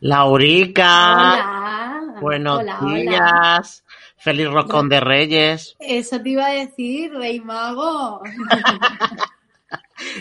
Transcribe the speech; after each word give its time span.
Laurica, 0.00 1.14
Hola. 1.14 2.14
buenos 2.20 2.60
Hola, 2.60 2.78
hola. 2.80 2.94
días. 2.94 3.84
Feliz 4.18 4.48
roscón 4.50 4.88
de 4.88 5.00
Reyes. 5.00 5.76
Eso 5.78 6.20
te 6.20 6.30
iba 6.30 6.46
a 6.46 6.50
decir, 6.50 7.12
Rey 7.12 7.40
Mago. 7.40 8.20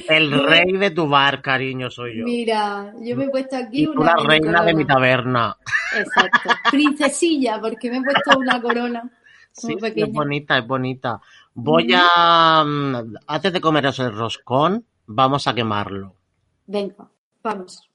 El 0.10 0.32
rey 0.44 0.72
de 0.74 0.90
tu 0.92 1.08
bar, 1.08 1.42
cariño, 1.42 1.90
soy 1.92 2.18
yo. 2.18 2.24
Mira, 2.26 2.94
yo 3.00 3.16
me 3.16 3.26
he 3.26 3.30
puesto 3.30 3.56
aquí 3.56 3.84
Y 3.84 3.88
una 3.88 4.06
la 4.08 4.16
mini 4.16 4.28
reina 4.28 4.64
de 4.64 4.74
mi 4.74 4.86
taberna. 4.86 5.56
Exacto. 5.96 6.50
Princesilla, 6.72 7.60
porque 7.62 7.92
me 7.92 7.98
he 7.98 8.02
puesto 8.02 8.38
una 8.40 8.62
corona 8.62 9.10
Sí, 9.52 9.76
es 9.96 10.12
bonita, 10.12 10.58
es 10.58 10.68
bonita. 10.68 11.20
Voy 11.54 11.88
a... 11.96 12.64
mm, 12.66 13.16
Antes 13.28 13.54
de 13.54 13.62
comeros 13.62 13.98
el 14.00 14.14
roscón, 14.14 14.86
vamos 15.08 15.48
a 15.48 15.54
quemarlo. 15.56 16.16
Venga, 16.68 17.08
vamos. 17.42 17.90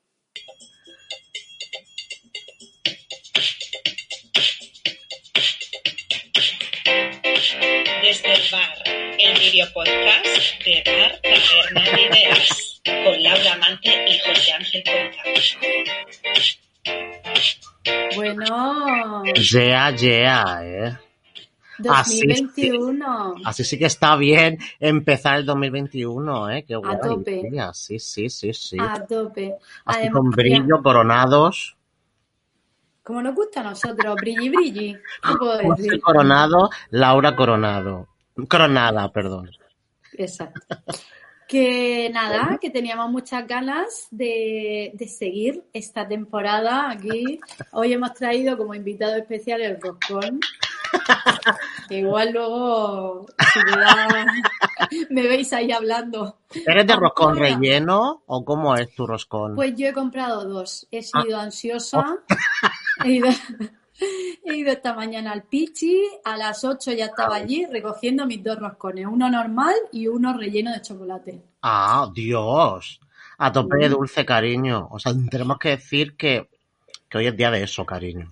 Desde 8.02 8.32
el 8.34 8.42
bar, 8.50 8.82
el 8.86 9.38
videopodcast 9.38 10.64
de 10.64 10.82
Bar 10.86 11.20
Taberna 11.22 11.82
de 11.96 12.02
Ideas, 12.02 12.80
con 12.84 13.22
Laura 13.22 13.56
Mante 13.58 13.90
y 14.08 14.18
José 14.18 14.52
Ángel 14.52 14.82
Ponta. 14.84 15.22
Bueno, 18.14 19.22
Yeah, 19.34 19.90
yeah, 19.96 20.60
eh. 20.62 20.98
Así 21.88 22.18
sí. 22.18 22.26
2021. 22.28 23.34
Así 23.44 23.64
sí 23.64 23.78
que 23.78 23.86
está 23.86 24.16
bien 24.16 24.58
empezar 24.78 25.36
el 25.38 25.46
2021, 25.46 26.50
¿eh? 26.50 26.64
Qué 26.66 26.76
guay. 26.76 26.96
tope. 27.02 27.48
tía. 27.50 27.72
Sí, 27.72 27.98
sí, 27.98 28.28
sí, 28.28 28.52
sí. 28.52 28.76
A 28.78 29.04
tope. 29.06 29.54
Así 29.84 30.00
Además, 30.00 30.20
con 30.20 30.30
brillo, 30.30 30.82
coronados. 30.82 31.76
Como 33.02 33.20
nos 33.22 33.34
gusta 33.34 33.60
a 33.60 33.64
nosotros, 33.64 34.14
brilli 34.16 34.48
brilli. 34.48 34.94
¿Qué 34.94 35.34
puedo 35.38 35.58
José 35.60 35.82
decir? 35.82 36.00
Coronado, 36.00 36.70
Laura 36.90 37.34
Coronado. 37.34 38.08
Coronada, 38.48 39.10
perdón. 39.12 39.50
Exacto. 40.14 40.60
Que 41.48 42.08
nada, 42.10 42.58
que 42.60 42.70
teníamos 42.70 43.10
muchas 43.10 43.46
ganas 43.46 44.06
de, 44.10 44.92
de 44.94 45.06
seguir 45.08 45.64
esta 45.72 46.06
temporada 46.08 46.90
aquí. 46.90 47.40
Hoy 47.72 47.92
hemos 47.92 48.14
traído 48.14 48.56
como 48.56 48.74
invitado 48.74 49.16
especial 49.16 49.60
el 49.60 49.78
Roscón. 49.80 50.40
Que 51.88 51.98
igual 51.98 52.32
luego, 52.32 53.26
si 53.52 53.58
me, 53.64 53.70
da- 53.82 54.26
me 55.10 55.22
veis 55.22 55.52
ahí 55.52 55.72
hablando. 55.72 56.38
¿Eres 56.66 56.86
de 56.86 56.96
roscón 56.96 57.30
Ahora. 57.34 57.40
relleno 57.40 58.22
o 58.26 58.44
cómo 58.44 58.74
es 58.76 58.94
tu 58.94 59.06
roscón? 59.06 59.54
Pues 59.54 59.74
yo 59.76 59.88
he 59.88 59.92
comprado 59.92 60.44
dos. 60.46 60.86
He 60.90 61.00
Ah. 61.00 61.22
sido 61.22 61.38
ansiosa. 61.38 62.16
He 63.04 63.12
ido, 63.12 63.28
he 64.44 64.54
ido 64.56 64.72
esta 64.72 64.94
mañana 64.94 65.32
al 65.32 65.44
Pichi. 65.44 66.02
A 66.24 66.36
las 66.36 66.64
8 66.64 66.92
ya 66.92 67.06
estaba 67.06 67.36
allí 67.36 67.66
recogiendo 67.66 68.26
mis 68.26 68.42
dos 68.42 68.58
roscones. 68.58 69.06
Uno 69.06 69.30
normal 69.30 69.74
y 69.92 70.06
uno 70.08 70.36
relleno 70.36 70.72
de 70.72 70.80
chocolate. 70.82 71.42
Ah, 71.62 72.10
Dios. 72.14 73.00
A 73.38 73.50
tope 73.52 73.76
de 73.78 73.88
Mm. 73.88 73.92
dulce, 73.92 74.24
cariño. 74.24 74.88
O 74.90 74.98
sea, 74.98 75.12
tenemos 75.30 75.58
que 75.58 75.70
decir 75.70 76.16
que, 76.16 76.48
que 77.08 77.18
hoy 77.18 77.26
es 77.26 77.36
día 77.36 77.50
de 77.50 77.62
eso, 77.62 77.84
cariño. 77.84 78.30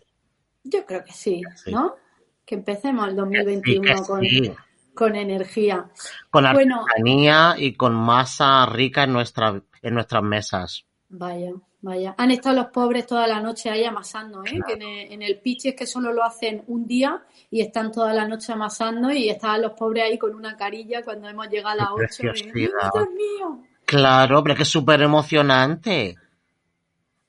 Yo 0.64 0.84
creo 0.86 1.04
que 1.04 1.12
sí, 1.12 1.42
Sí. 1.56 1.72
¿no? 1.72 1.96
Que 2.44 2.54
empecemos 2.56 3.04
el 3.08 3.12
Sí, 3.12 3.16
2021 3.16 3.82
que 3.94 4.02
con, 4.06 4.20
sí. 4.22 4.52
con 4.94 5.16
energía. 5.16 5.88
Con 6.30 6.44
Bueno. 6.52 6.80
artesanía 6.82 7.54
y 7.58 7.74
con 7.74 7.94
masa 7.94 8.66
rica 8.66 9.04
en, 9.04 9.12
nuestra, 9.12 9.60
en 9.82 9.94
nuestras 9.94 10.22
mesas. 10.22 10.84
Vaya, 11.08 11.52
vaya. 11.82 12.14
Han 12.18 12.30
estado 12.30 12.56
los 12.56 12.66
pobres 12.66 13.06
toda 13.06 13.26
la 13.26 13.40
noche 13.40 13.70
ahí 13.70 13.84
amasando, 13.84 14.44
¿eh? 14.44 14.58
Que 14.66 14.74
en 14.74 14.82
el, 14.82 15.12
en 15.12 15.22
el 15.22 15.38
Pichi 15.38 15.68
es 15.68 15.74
que 15.74 15.86
solo 15.86 16.12
lo 16.12 16.24
hacen 16.24 16.62
un 16.66 16.86
día 16.86 17.22
y 17.50 17.60
están 17.60 17.90
toda 17.92 18.12
la 18.12 18.26
noche 18.26 18.52
amasando 18.52 19.10
y 19.10 19.28
estaban 19.28 19.62
los 19.62 19.72
pobres 19.72 20.04
ahí 20.04 20.19
con 20.19 20.34
una 20.34 20.56
carilla 20.56 21.02
cuando 21.02 21.28
hemos 21.28 21.48
llegado 21.48 21.70
a 21.70 21.74
las 21.76 22.16
Qué 22.16 22.28
8 22.28 22.34
de, 22.38 22.42
preciosidad. 22.52 22.90
¡Dios 22.94 23.08
mío! 23.10 23.62
Claro, 23.84 24.42
pero 24.42 24.52
es 24.52 24.56
que 24.58 24.62
es 24.64 24.69
súper 24.69 25.02
emocionante. 25.02 26.16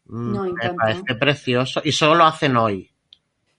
Mm, 0.06 0.34
No, 0.34 0.44
Me 0.44 0.50
encanta. 0.50 0.76
parece 0.76 1.16
precioso. 1.16 1.82
Y 1.84 1.92
solo 1.92 2.16
lo 2.16 2.26
hacen 2.26 2.56
hoy. 2.58 2.91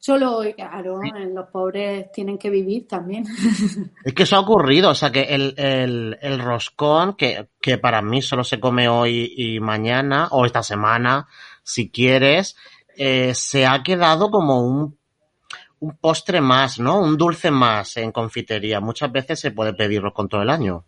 Solo 0.05 0.39
hoy, 0.39 0.55
claro, 0.55 1.01
eh, 1.01 1.31
los 1.33 1.47
pobres 1.51 2.11
tienen 2.11 2.37
que 2.37 2.51
vivir 2.51 2.89
también. 2.89 3.25
Es 4.05 4.13
que 4.13 4.25
eso 4.25 4.35
ha 4.35 4.41
ocurrido, 4.41 4.91
o 4.91 4.95
sea 4.97 5.13
que 5.13 5.21
el, 5.21 5.55
el, 5.57 6.19
el 6.21 6.41
roscón, 6.41 7.15
que, 7.15 7.51
que 7.61 7.79
para 7.79 8.03
mí 8.03 8.21
solo 8.21 8.43
se 8.43 8.59
come 8.59 8.89
hoy 8.89 9.33
y 9.37 9.61
mañana, 9.61 10.27
o 10.33 10.45
esta 10.45 10.65
semana, 10.65 11.29
si 11.63 11.89
quieres, 11.89 12.57
eh, 12.97 13.33
se 13.37 13.65
ha 13.65 13.81
quedado 13.85 14.33
como 14.33 14.63
un, 14.63 14.99
un 15.79 15.97
postre 15.99 16.41
más, 16.41 16.81
¿no? 16.81 16.99
Un 16.99 17.17
dulce 17.17 17.53
más 17.53 17.97
en 17.97 18.11
confitería. 18.11 18.81
Muchas 18.81 19.13
veces 19.13 19.39
se 19.39 19.53
puede 19.53 19.73
pedir 19.73 20.03
roscón 20.03 20.29
todo 20.29 20.43
el 20.43 20.51
año. 20.51 20.85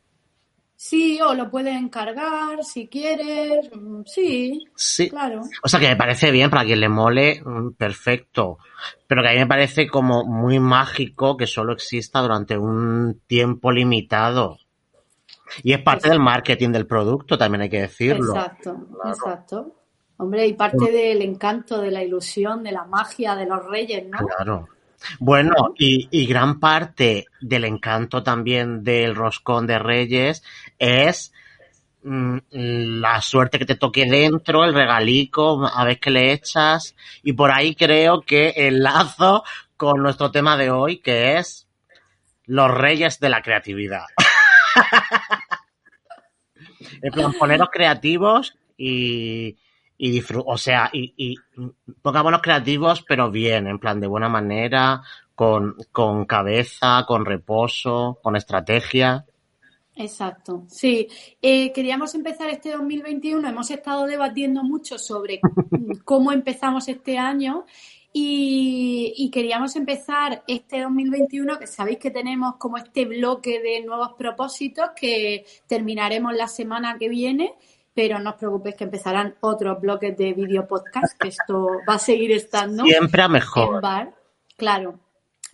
Sí, 0.76 1.18
o 1.20 1.34
lo 1.34 1.50
puedes 1.50 1.74
encargar 1.76 2.62
si 2.64 2.88
quieres. 2.88 3.70
mm, 3.74 4.02
Sí, 4.06 4.60
Sí. 4.74 5.08
claro. 5.08 5.42
O 5.62 5.68
sea 5.68 5.80
que 5.80 5.88
me 5.88 5.96
parece 5.96 6.30
bien, 6.30 6.50
para 6.50 6.64
quien 6.64 6.80
le 6.80 6.88
mole, 6.88 7.40
mm, 7.44 7.72
perfecto. 7.72 8.58
Pero 9.06 9.22
que 9.22 9.28
a 9.28 9.32
mí 9.32 9.38
me 9.38 9.46
parece 9.46 9.86
como 9.88 10.24
muy 10.24 10.58
mágico 10.60 11.36
que 11.36 11.46
solo 11.46 11.72
exista 11.72 12.20
durante 12.20 12.58
un 12.58 13.20
tiempo 13.26 13.70
limitado. 13.72 14.58
Y 15.62 15.72
es 15.72 15.80
parte 15.80 16.08
del 16.08 16.20
marketing 16.20 16.70
del 16.70 16.86
producto, 16.86 17.38
también 17.38 17.62
hay 17.62 17.70
que 17.70 17.82
decirlo. 17.82 18.34
Exacto, 18.34 18.74
Claro. 18.92 19.10
exacto. 19.10 19.72
Hombre, 20.16 20.46
y 20.46 20.52
parte 20.54 20.90
del 20.92 21.22
encanto, 21.22 21.80
de 21.80 21.90
la 21.90 22.02
ilusión, 22.02 22.62
de 22.62 22.72
la 22.72 22.84
magia 22.84 23.34
de 23.34 23.46
los 23.46 23.64
reyes, 23.66 24.04
¿no? 24.08 24.18
Claro. 24.18 24.68
Bueno, 25.18 25.74
y, 25.78 26.08
y 26.10 26.26
gran 26.26 26.60
parte 26.60 27.26
del 27.40 27.64
encanto 27.64 28.22
también 28.22 28.82
del 28.82 29.14
roscón 29.14 29.66
de 29.66 29.78
Reyes 29.78 30.42
es 30.78 31.32
mm, 32.02 32.38
la 32.50 33.20
suerte 33.20 33.58
que 33.58 33.66
te 33.66 33.76
toque 33.76 34.04
dentro, 34.06 34.64
el 34.64 34.74
regalico, 34.74 35.66
a 35.66 35.84
ver 35.84 35.98
qué 35.98 36.10
le 36.10 36.32
echas. 36.32 36.94
Y 37.22 37.32
por 37.32 37.50
ahí 37.50 37.74
creo 37.74 38.22
que 38.22 38.52
enlazo 38.56 39.44
con 39.76 40.02
nuestro 40.02 40.30
tema 40.30 40.56
de 40.56 40.70
hoy, 40.70 40.98
que 40.98 41.38
es 41.38 41.66
los 42.46 42.70
reyes 42.70 43.20
de 43.20 43.28
la 43.28 43.42
creatividad. 43.42 44.06
en 47.02 47.12
plan, 47.12 47.32
poneros 47.32 47.68
creativos 47.70 48.56
y, 48.76 49.56
y 49.96 50.10
disfrutar, 50.10 50.52
o 50.52 50.58
sea, 50.58 50.90
y, 50.92 51.14
y 51.16 51.36
pongámonos 52.02 52.42
creativos, 52.42 53.04
pero 53.06 53.30
bien, 53.30 53.66
en 53.66 53.78
plan, 53.78 54.00
de 54.00 54.06
buena 54.06 54.28
manera, 54.28 55.02
con, 55.34 55.76
con 55.92 56.24
cabeza, 56.24 57.04
con 57.06 57.24
reposo, 57.24 58.18
con 58.22 58.36
estrategia. 58.36 59.24
Exacto, 59.96 60.64
sí. 60.68 61.08
Eh, 61.40 61.72
queríamos 61.72 62.14
empezar 62.14 62.50
este 62.50 62.72
2021, 62.72 63.48
hemos 63.48 63.70
estado 63.70 64.06
debatiendo 64.06 64.64
mucho 64.64 64.98
sobre 64.98 65.40
cómo 66.04 66.32
empezamos 66.32 66.88
este 66.88 67.16
año 67.16 67.64
y, 68.12 69.14
y 69.16 69.30
queríamos 69.30 69.76
empezar 69.76 70.42
este 70.48 70.82
2021, 70.82 71.58
que 71.58 71.66
sabéis 71.66 71.98
que 71.98 72.10
tenemos 72.10 72.56
como 72.56 72.76
este 72.76 73.04
bloque 73.04 73.60
de 73.60 73.84
nuevos 73.84 74.14
propósitos 74.18 74.90
que 74.96 75.46
terminaremos 75.68 76.34
la 76.34 76.48
semana 76.48 76.96
que 76.98 77.08
viene, 77.08 77.54
pero 77.94 78.18
no 78.18 78.30
os 78.30 78.36
preocupéis 78.36 78.74
que 78.76 78.84
empezarán 78.84 79.36
otros 79.40 79.80
bloques 79.80 80.16
de 80.16 80.32
video 80.32 80.66
podcast, 80.66 81.16
que 81.18 81.28
esto 81.28 81.68
va 81.88 81.94
a 81.94 81.98
seguir 81.98 82.32
estando 82.32 82.84
Siempre 82.84 83.22
a 83.22 83.26
en 83.26 83.32
mejor. 83.32 83.80
bar. 83.80 84.14
Claro, 84.56 84.98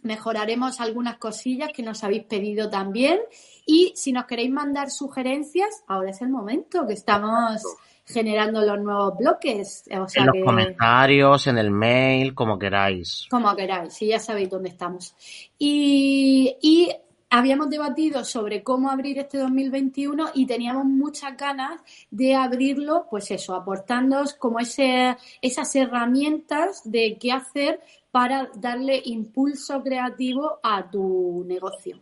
mejoraremos 0.03 0.81
algunas 0.81 1.19
cosillas 1.19 1.71
que 1.75 1.83
nos 1.83 2.03
habéis 2.05 2.25
pedido 2.25 2.71
también. 2.71 3.19
Y 3.67 3.93
si 3.95 4.13
nos 4.13 4.25
queréis 4.25 4.51
mandar 4.51 4.91
sugerencias, 4.91 5.69
ahora 5.87 6.11
es 6.11 6.21
el 6.23 6.29
momento 6.31 6.87
que 6.87 6.95
estamos 6.95 7.63
generando 8.07 8.63
los 8.63 8.81
nuevos 8.81 9.17
bloques. 9.19 9.85
O 10.01 10.09
sea 10.09 10.23
En 10.23 10.27
los 10.29 10.35
que, 10.35 10.45
comentarios, 10.45 11.47
en 11.47 11.59
el 11.59 11.71
mail, 11.71 12.35
como 12.35 12.59
queráis. 12.59 13.27
como 13.31 13.55
queráis, 13.55 13.93
si 13.95 14.09
ya 14.09 14.19
sabéis 14.19 14.51
dónde 14.51 14.71
estamos. 14.71 15.15
Y, 15.59 16.57
y 16.63 16.91
habíamos 17.31 17.71
debatido 17.71 18.25
sobre 18.25 18.63
cómo 18.63 18.91
abrir 18.91 19.19
este 19.19 19.39
2021 19.39 20.31
y 20.35 20.47
teníamos 20.47 20.85
muchas 20.85 21.37
ganas 21.37 21.81
de 22.11 22.35
abrirlo, 22.35 23.07
pues 23.09 23.31
eso, 23.31 23.55
aportándoos 23.55 24.35
como 24.35 24.59
ese, 24.59 25.17
esas 25.41 25.75
herramientas 25.77 26.83
de 26.85 27.17
qué 27.21 27.33
hacer 27.33 27.81
para 28.11 28.51
darle 28.57 29.01
impulso 29.05 29.83
creativo 29.83 30.59
a 30.63 30.91
tu 30.91 31.45
negocio, 31.47 32.01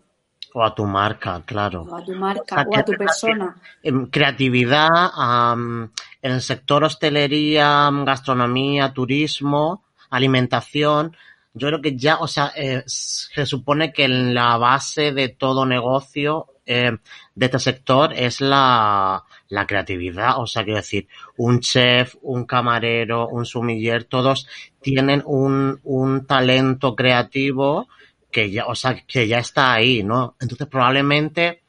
O 0.54 0.64
a 0.64 0.74
tu 0.74 0.86
marca, 0.86 1.42
claro. 1.44 1.82
o 1.82 1.94
a 1.94 2.02
tu 2.02 2.12
marca, 2.12 2.42
O 2.42 2.58
sea, 2.58 2.66
o 2.66 2.78
a 2.78 2.84
tu 2.84 2.92
persona. 2.92 3.56
Em, 3.82 4.06
creatividad 4.06 4.88
am, 5.14 5.90
en 6.22 6.32
el 6.32 6.40
sector 6.40 6.84
hostelería, 6.84 7.90
gastronomía, 8.06 8.94
turismo, 8.94 9.84
alimentación. 10.08 11.14
Yo 11.58 11.68
creo 11.68 11.80
que 11.80 11.96
ya, 11.96 12.18
o 12.18 12.28
sea, 12.28 12.52
eh, 12.56 12.82
se 12.86 13.46
supone 13.46 13.92
que 13.92 14.04
en 14.04 14.34
la 14.34 14.56
base 14.56 15.12
de 15.12 15.28
todo 15.28 15.66
negocio 15.66 16.46
eh, 16.66 16.92
de 17.34 17.46
este 17.46 17.58
sector 17.58 18.12
es 18.14 18.40
la, 18.40 19.24
la 19.48 19.66
creatividad. 19.66 20.38
O 20.38 20.46
sea, 20.46 20.64
quiero 20.64 20.78
decir, 20.78 21.08
un 21.36 21.60
chef, 21.60 22.16
un 22.22 22.44
camarero, 22.44 23.28
un 23.28 23.46
sumiller, 23.46 24.04
todos 24.04 24.46
tienen 24.80 25.22
un, 25.24 25.80
un 25.84 26.26
talento 26.26 26.94
creativo 26.94 27.88
que 28.30 28.50
ya, 28.50 28.66
o 28.66 28.74
sea, 28.74 28.94
que 29.06 29.26
ya 29.26 29.38
está 29.38 29.72
ahí, 29.72 30.02
¿no? 30.02 30.36
Entonces 30.40 30.66
probablemente 30.66 31.62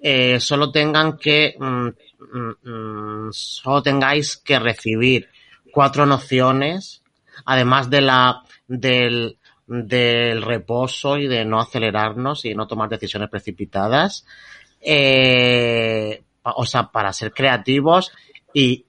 eh, 0.00 0.40
solo 0.40 0.70
tengan 0.70 1.18
que, 1.18 1.54
mm, 1.58 1.88
mm, 2.32 2.70
mm, 2.70 3.32
solo 3.32 3.82
tengáis 3.82 4.36
que 4.36 4.58
recibir 4.58 5.28
cuatro 5.72 6.06
nociones, 6.06 7.02
además 7.44 7.90
de 7.90 8.00
la, 8.00 8.42
del, 8.68 9.38
del 9.66 10.42
reposo 10.42 11.18
y 11.18 11.26
de 11.26 11.44
no 11.44 11.58
acelerarnos 11.58 12.44
y 12.44 12.54
no 12.54 12.68
tomar 12.68 12.88
decisiones 12.88 13.28
precipitadas, 13.28 14.24
eh, 14.80 16.22
o 16.42 16.64
sea, 16.64 16.84
para 16.92 17.12
ser 17.12 17.32
creativos 17.32 18.12
y, 18.54 18.84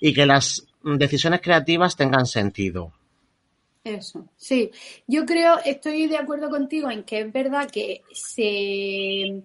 y 0.00 0.14
que 0.14 0.24
las 0.24 0.66
decisiones 0.82 1.40
creativas 1.42 1.96
tengan 1.96 2.26
sentido. 2.26 2.92
Eso, 3.84 4.26
sí. 4.36 4.70
Yo 5.06 5.24
creo, 5.24 5.58
estoy 5.64 6.08
de 6.08 6.16
acuerdo 6.16 6.50
contigo 6.50 6.90
en 6.90 7.04
que 7.04 7.20
es 7.20 7.32
verdad 7.32 7.70
que 7.70 8.02
se 8.12 9.44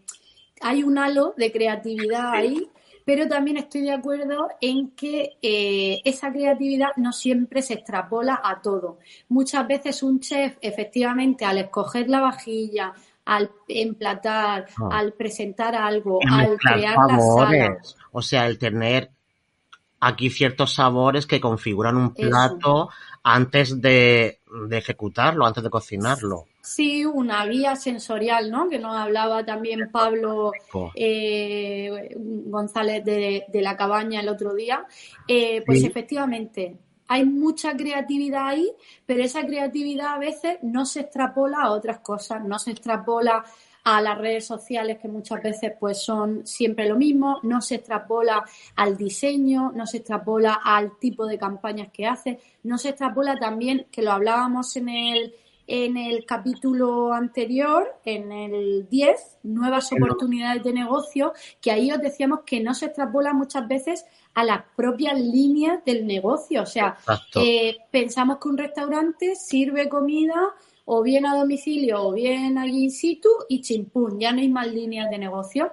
hay 0.62 0.84
un 0.84 0.98
halo 0.98 1.34
de 1.38 1.52
creatividad 1.52 2.34
ahí, 2.34 2.70
pero 3.06 3.28
también 3.28 3.58
estoy 3.58 3.82
de 3.82 3.92
acuerdo 3.92 4.48
en 4.62 4.92
que 4.92 5.38
eh, 5.42 6.02
esa 6.06 6.32
creatividad 6.32 6.90
no 6.98 7.12
siempre 7.14 7.62
se 7.62 7.74
extrapola 7.76 8.40
a 8.44 8.62
todo. 8.62 9.00
Muchas 9.30 9.68
veces 9.68 10.04
un 10.04 10.20
chef, 10.20 10.58
efectivamente, 10.62 11.46
al 11.46 11.58
escoger 11.58 12.10
la 12.10 12.22
vajilla, 12.22 12.94
al 13.26 13.52
emplatar, 13.68 14.68
Ah. 14.78 14.90
al 15.00 15.14
presentar 15.14 15.76
algo, 15.76 16.20
El 16.22 16.34
al 16.34 16.58
crear 16.58 16.98
la 17.08 17.20
sala. 17.20 17.78
O 18.12 18.22
sea, 18.22 18.48
el 18.48 18.58
tener 18.58 19.12
aquí 20.00 20.30
ciertos 20.30 20.74
sabores 20.74 21.28
que 21.28 21.40
configuran 21.40 21.96
un 21.98 22.14
Eso. 22.16 22.30
plato 22.30 22.90
antes 23.24 23.80
de, 23.82 24.40
de 24.68 24.78
ejecutarlo, 24.78 25.46
antes 25.46 25.64
de 25.64 25.70
cocinarlo. 25.70 26.46
Sí, 26.62 27.04
una 27.06 27.46
guía 27.48 27.76
sensorial, 27.76 28.52
¿no? 28.52 28.70
Que 28.70 28.78
nos 28.78 28.96
hablaba 28.96 29.44
también 29.44 29.90
Pablo 29.92 30.52
eh, 30.96 32.16
González 32.18 33.04
de, 33.04 33.46
de 33.48 33.62
la 33.62 33.76
Cabaña 33.76 34.20
el 34.22 34.30
otro 34.30 34.54
día. 34.54 34.86
Eh, 35.28 35.64
pues 35.66 35.80
Sí. 35.82 35.88
efectivamente, 35.88 36.78
hay 37.08 37.26
mucha 37.26 37.76
creatividad 37.76 38.48
ahí, 38.48 38.72
pero 39.06 39.24
esa 39.24 39.46
creatividad 39.46 40.14
a 40.14 40.20
veces 40.20 40.60
no 40.62 40.86
se 40.86 41.02
extrapola 41.02 41.58
a 41.64 41.72
otras 41.72 42.00
cosas, 42.00 42.44
no 42.44 42.58
se 42.60 42.72
extrapola 42.72 43.44
a 43.84 44.00
las 44.00 44.18
redes 44.20 44.46
sociales 44.46 45.00
que 45.02 45.08
muchas 45.08 45.42
veces 45.42 45.74
pues 45.80 45.98
son 46.04 46.46
siempre 46.46 46.88
lo 46.88 46.96
mismo, 46.96 47.40
no 47.42 47.62
se 47.62 47.76
extrapola 47.76 48.46
al 48.76 48.96
diseño, 48.96 49.72
no 49.74 49.88
se 49.88 49.98
extrapola 49.98 50.62
al 50.64 51.00
tipo 51.00 51.26
de 51.26 51.40
campañas 51.40 51.90
que 51.92 52.06
hace, 52.06 52.40
no 52.64 52.78
se 52.78 52.90
extrapola 52.90 53.36
también, 53.38 53.88
que 53.92 54.04
lo 54.04 54.12
hablábamos 54.12 54.76
en 54.76 54.88
el, 54.90 55.34
en 55.74 55.96
el 55.96 56.26
capítulo 56.26 57.14
anterior, 57.14 57.96
en 58.04 58.30
el 58.34 58.90
10, 58.90 59.38
nuevas 59.44 59.90
oportunidades 59.94 60.64
de 60.64 60.74
negocio, 60.74 61.32
que 61.62 61.72
ahí 61.72 61.90
os 61.94 62.02
decíamos 62.02 62.42
que 62.46 62.60
no 62.60 62.74
se 62.74 62.88
extrapola 62.88 63.32
muchas 63.32 63.66
veces 63.70 64.06
a 64.34 64.44
las 64.44 64.64
propias 64.76 65.18
líneas 65.18 65.80
del 65.86 66.06
negocio. 66.06 66.64
O 66.64 66.66
sea, 66.66 66.98
eh, 67.36 67.78
pensamos 67.90 68.40
que 68.40 68.50
un 68.50 68.58
restaurante 68.58 69.38
sirve 69.38 69.88
comida 69.88 70.54
o 70.84 71.02
bien 71.04 71.26
a 71.26 71.38
domicilio 71.38 72.04
o 72.04 72.12
bien 72.12 72.58
allí 72.58 72.84
in 72.84 72.92
situ 72.92 73.30
y 73.48 73.62
chimpún, 73.62 74.20
ya 74.20 74.34
no 74.34 74.42
hay 74.42 74.50
más 74.50 74.68
líneas 74.68 75.10
de 75.10 75.20
negocio. 75.20 75.72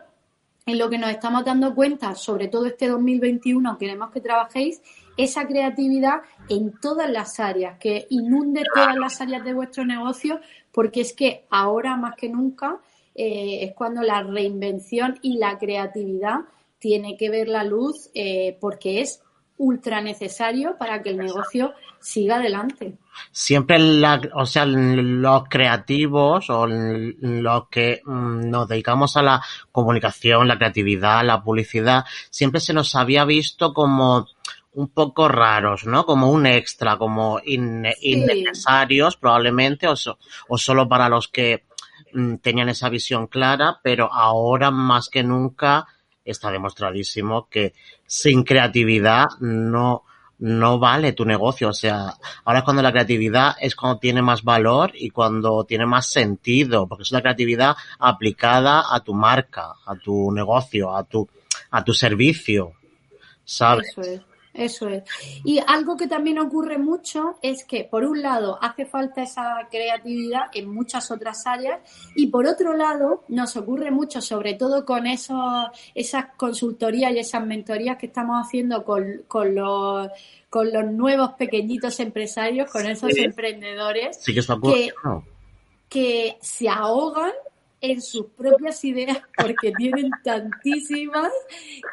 En 0.64 0.78
lo 0.78 0.88
que 0.88 0.98
nos 0.98 1.10
estamos 1.10 1.44
dando 1.44 1.74
cuenta, 1.74 2.14
sobre 2.14 2.46
todo 2.46 2.66
este 2.66 2.86
2021, 2.86 3.76
queremos 3.78 4.12
que 4.12 4.20
trabajéis 4.20 4.80
esa 5.18 5.46
creatividad 5.46 6.22
en 6.48 6.72
todas 6.80 7.10
las 7.10 7.40
áreas, 7.40 7.78
que 7.78 8.06
inunde 8.08 8.62
todas 8.72 8.96
las 8.96 9.20
áreas 9.20 9.44
de 9.44 9.52
vuestro 9.52 9.84
negocio, 9.84 10.40
porque 10.72 11.02
es 11.02 11.12
que 11.12 11.44
ahora 11.50 11.96
más 11.96 12.14
que 12.16 12.30
nunca 12.30 12.78
eh, 13.14 13.64
es 13.64 13.74
cuando 13.74 14.02
la 14.02 14.22
reinvención 14.22 15.18
y 15.20 15.38
la 15.38 15.58
creatividad 15.58 16.38
tiene 16.78 17.16
que 17.16 17.30
ver 17.30 17.48
la 17.48 17.64
luz, 17.64 18.10
eh, 18.14 18.56
porque 18.60 19.00
es 19.00 19.20
ultra 19.56 20.00
necesario 20.00 20.76
para 20.78 21.02
que 21.02 21.10
el 21.10 21.16
negocio 21.16 21.74
siga 21.98 22.36
adelante. 22.36 22.96
Siempre, 23.32 23.80
la, 23.80 24.20
o 24.34 24.46
sea, 24.46 24.64
los 24.64 25.48
creativos 25.48 26.48
o 26.48 26.66
los 26.68 27.68
que 27.68 28.00
mm, 28.04 28.48
nos 28.48 28.68
dedicamos 28.68 29.16
a 29.16 29.22
la 29.22 29.42
comunicación, 29.72 30.46
la 30.46 30.56
creatividad, 30.56 31.24
la 31.24 31.42
publicidad, 31.42 32.04
siempre 32.30 32.60
se 32.60 32.72
nos 32.72 32.94
había 32.94 33.24
visto 33.24 33.74
como 33.74 34.28
un 34.78 34.88
poco 34.88 35.26
raros, 35.28 35.86
¿no? 35.86 36.06
Como 36.06 36.30
un 36.30 36.46
extra, 36.46 36.96
como 36.96 37.40
inne- 37.40 37.94
Sí. 38.00 38.12
innecesarios 38.12 39.16
probablemente, 39.16 39.88
o, 39.88 39.96
so- 39.96 40.18
o 40.48 40.56
solo 40.56 40.88
para 40.88 41.08
los 41.08 41.26
que 41.28 41.64
mm, 42.14 42.36
tenían 42.36 42.68
esa 42.68 42.88
visión 42.88 43.26
clara, 43.26 43.80
pero 43.82 44.08
ahora 44.12 44.70
más 44.70 45.08
que 45.08 45.22
nunca 45.24 45.86
está 46.24 46.50
demostradísimo 46.52 47.48
que 47.48 47.74
sin 48.06 48.44
creatividad 48.44 49.26
no, 49.40 50.04
no 50.38 50.78
vale 50.78 51.12
tu 51.12 51.24
negocio. 51.24 51.70
O 51.70 51.72
sea, 51.72 52.14
ahora 52.44 52.60
es 52.60 52.64
cuando 52.64 52.82
la 52.82 52.92
creatividad 52.92 53.56
es 53.60 53.74
cuando 53.74 53.98
tiene 53.98 54.22
más 54.22 54.44
valor 54.44 54.92
y 54.94 55.10
cuando 55.10 55.64
tiene 55.64 55.86
más 55.86 56.08
sentido, 56.08 56.86
porque 56.86 57.02
es 57.02 57.10
una 57.10 57.20
creatividad 57.22 57.76
aplicada 57.98 58.84
a 58.94 59.00
tu 59.00 59.12
marca, 59.12 59.72
a 59.84 59.96
tu 59.96 60.30
negocio, 60.30 60.94
a 60.94 61.02
tu, 61.02 61.28
a 61.72 61.82
tu 61.82 61.92
servicio. 61.92 62.74
¿Sabes? 63.44 63.88
Es, 63.98 64.20
eso 64.58 64.88
es. 64.88 65.04
Y 65.44 65.60
algo 65.66 65.96
que 65.96 66.06
también 66.06 66.38
ocurre 66.38 66.78
mucho 66.78 67.38
es 67.42 67.64
que, 67.64 67.84
por 67.84 68.04
un 68.04 68.20
lado, 68.22 68.58
hace 68.60 68.84
falta 68.86 69.22
esa 69.22 69.68
creatividad 69.70 70.42
en 70.54 70.68
muchas 70.72 71.10
otras 71.10 71.46
áreas 71.46 71.80
y, 72.14 72.26
por 72.26 72.46
otro 72.46 72.74
lado, 72.74 73.24
nos 73.28 73.56
ocurre 73.56 73.90
mucho, 73.90 74.20
sobre 74.20 74.54
todo 74.54 74.84
con 74.84 75.06
esos, 75.06 75.66
esas 75.94 76.26
consultorías 76.36 77.12
y 77.12 77.18
esas 77.18 77.46
mentorías 77.46 77.96
que 77.98 78.06
estamos 78.06 78.44
haciendo 78.46 78.84
con, 78.84 79.22
con 79.28 79.54
los 79.54 80.08
con 80.50 80.72
los 80.72 80.84
nuevos 80.86 81.34
pequeñitos 81.34 82.00
empresarios, 82.00 82.70
con 82.70 82.86
esos 82.86 83.12
Sí. 83.12 83.20
emprendedores, 83.20 84.18
Sí 84.20 84.32
que 84.32 84.40
está 84.40 84.54
ocurriendo. 84.54 85.24
que 85.90 86.38
se 86.40 86.68
ahogan 86.70 87.32
en 87.80 88.00
sus 88.02 88.26
propias 88.36 88.82
ideas 88.84 89.18
porque 89.36 89.72
tienen 89.76 90.10
tantísimas 90.24 91.30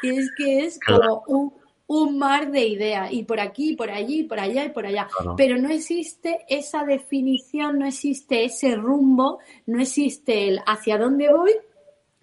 que 0.00 0.16
es 0.16 0.30
que 0.36 0.64
es 0.64 0.80
como 0.84 1.22
un, 1.28 1.52
un 1.88 2.18
mar 2.18 2.50
de 2.50 2.66
ideas 2.66 3.12
y 3.12 3.22
por 3.22 3.40
aquí, 3.40 3.76
por 3.76 3.90
allí, 3.90 4.24
por 4.24 4.40
allá 4.40 4.64
y 4.64 4.70
por 4.70 4.86
allá. 4.86 5.08
Claro. 5.16 5.36
Pero 5.36 5.56
no 5.56 5.68
existe 5.68 6.44
esa 6.48 6.84
definición, 6.84 7.78
no 7.78 7.86
existe 7.86 8.44
ese 8.44 8.74
rumbo, 8.76 9.38
no 9.66 9.80
existe 9.80 10.48
el 10.48 10.60
hacia 10.66 10.98
dónde 10.98 11.32
voy 11.32 11.52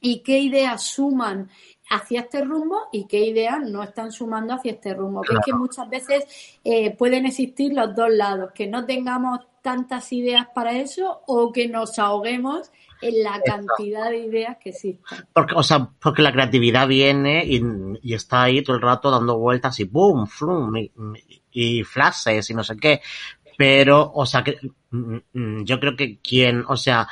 y 0.01 0.19
qué 0.19 0.39
ideas 0.39 0.83
suman 0.83 1.49
hacia 1.89 2.21
este 2.21 2.43
rumbo 2.43 2.87
y 2.91 3.05
qué 3.05 3.25
ideas 3.25 3.59
no 3.61 3.83
están 3.83 4.11
sumando 4.11 4.53
hacia 4.53 4.73
este 4.73 4.93
rumbo. 4.93 5.21
Que 5.21 5.35
es 5.35 5.39
que 5.45 5.53
muchas 5.53 5.89
veces 5.89 6.25
eh, 6.63 6.95
pueden 6.95 7.25
existir 7.25 7.73
los 7.73 7.95
dos 7.95 8.09
lados, 8.09 8.51
que 8.53 8.67
no 8.67 8.85
tengamos 8.85 9.39
tantas 9.63 10.13
ideas 10.13 10.45
para 10.53 10.77
eso 10.77 11.23
o 11.25 11.51
que 11.51 11.67
nos 11.67 11.97
ahoguemos 11.97 12.69
en 13.01 13.23
la 13.23 13.41
cantidad 13.41 14.09
de 14.09 14.19
ideas 14.19 14.57
que 14.61 14.69
existen. 14.69 15.25
Porque, 15.33 15.55
o 15.55 15.63
sea, 15.63 15.89
porque 15.99 16.21
la 16.21 16.31
creatividad 16.31 16.87
viene 16.87 17.43
y, 17.45 17.61
y 18.01 18.13
está 18.13 18.43
ahí 18.43 18.61
todo 18.61 18.75
el 18.75 18.81
rato 18.81 19.09
dando 19.09 19.39
vueltas 19.39 19.79
y 19.79 19.85
boom, 19.85 20.27
flum, 20.27 20.75
y, 20.77 20.91
y 21.51 21.83
flashes 21.83 22.49
y 22.49 22.53
no 22.53 22.63
sé 22.63 22.77
qué. 22.77 23.01
Pero, 23.57 24.11
o 24.13 24.25
sea, 24.25 24.43
que 24.43 24.57
mm, 24.91 25.17
mm, 25.33 25.63
yo 25.63 25.79
creo 25.79 25.95
que 25.95 26.19
quien, 26.19 26.65
o 26.67 26.77
sea, 26.77 27.07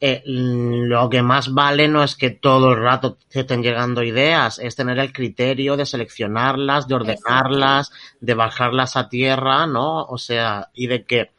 eh, 0.00 0.22
lo 0.24 1.08
que 1.08 1.22
más 1.22 1.52
vale 1.52 1.88
no 1.88 2.04
es 2.04 2.14
que 2.14 2.30
todo 2.30 2.72
el 2.72 2.80
rato 2.80 3.18
te 3.28 3.40
estén 3.40 3.62
llegando 3.62 4.02
ideas, 4.02 4.60
es 4.60 4.76
tener 4.76 4.98
el 4.98 5.12
criterio 5.12 5.76
de 5.76 5.86
seleccionarlas, 5.86 6.86
de 6.86 6.94
ordenarlas, 6.94 7.92
de 8.20 8.34
bajarlas 8.34 8.96
a 8.96 9.08
tierra, 9.08 9.66
¿no? 9.66 10.04
O 10.04 10.16
sea, 10.16 10.70
y 10.72 10.86
de 10.86 11.04
que 11.04 11.32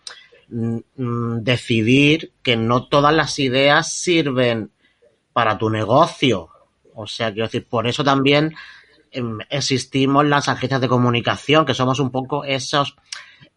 decidir 0.50 2.34
que 2.42 2.58
no 2.58 2.88
todas 2.88 3.14
las 3.14 3.38
ideas 3.40 3.92
sirven 3.92 4.72
para 5.34 5.58
tu 5.58 5.70
negocio. 5.70 6.50
O 6.96 7.08
sea, 7.08 7.32
quiero 7.32 7.48
decir, 7.48 7.68
por 7.68 7.88
eso 7.88 8.04
también 8.04 8.56
em, 9.12 9.40
existimos 9.50 10.26
las 10.26 10.50
agencias 10.50 10.82
de 10.82 10.88
comunicación, 10.88 11.66
que 11.66 11.74
somos 11.74 12.00
un 12.00 12.12
poco 12.12 12.44
esos 12.44 12.96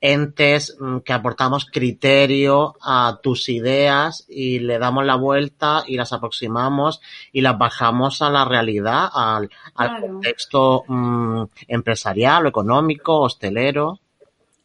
entes 0.01 0.77
mm, 0.81 0.99
que 0.99 1.13
aportamos 1.13 1.65
criterio 1.67 2.75
a 2.83 3.21
tus 3.23 3.49
ideas 3.49 4.25
y 4.29 4.59
le 4.59 4.79
damos 4.79 5.05
la 5.07 5.15
vuelta 5.17 5.85
y 5.87 5.97
las 5.97 6.13
aproximamos 6.13 7.01
y 7.33 7.41
las 7.41 7.57
bajamos 7.57 8.21
a 8.23 8.31
la 8.31 8.45
realidad, 8.45 9.09
al, 9.13 9.49
al 9.75 9.89
Claro. 9.89 10.07
contexto 10.07 10.85
mm, 10.89 11.43
empresarial, 11.69 12.47
o 12.47 12.49
económico, 12.49 13.21
hostelero. 13.21 14.01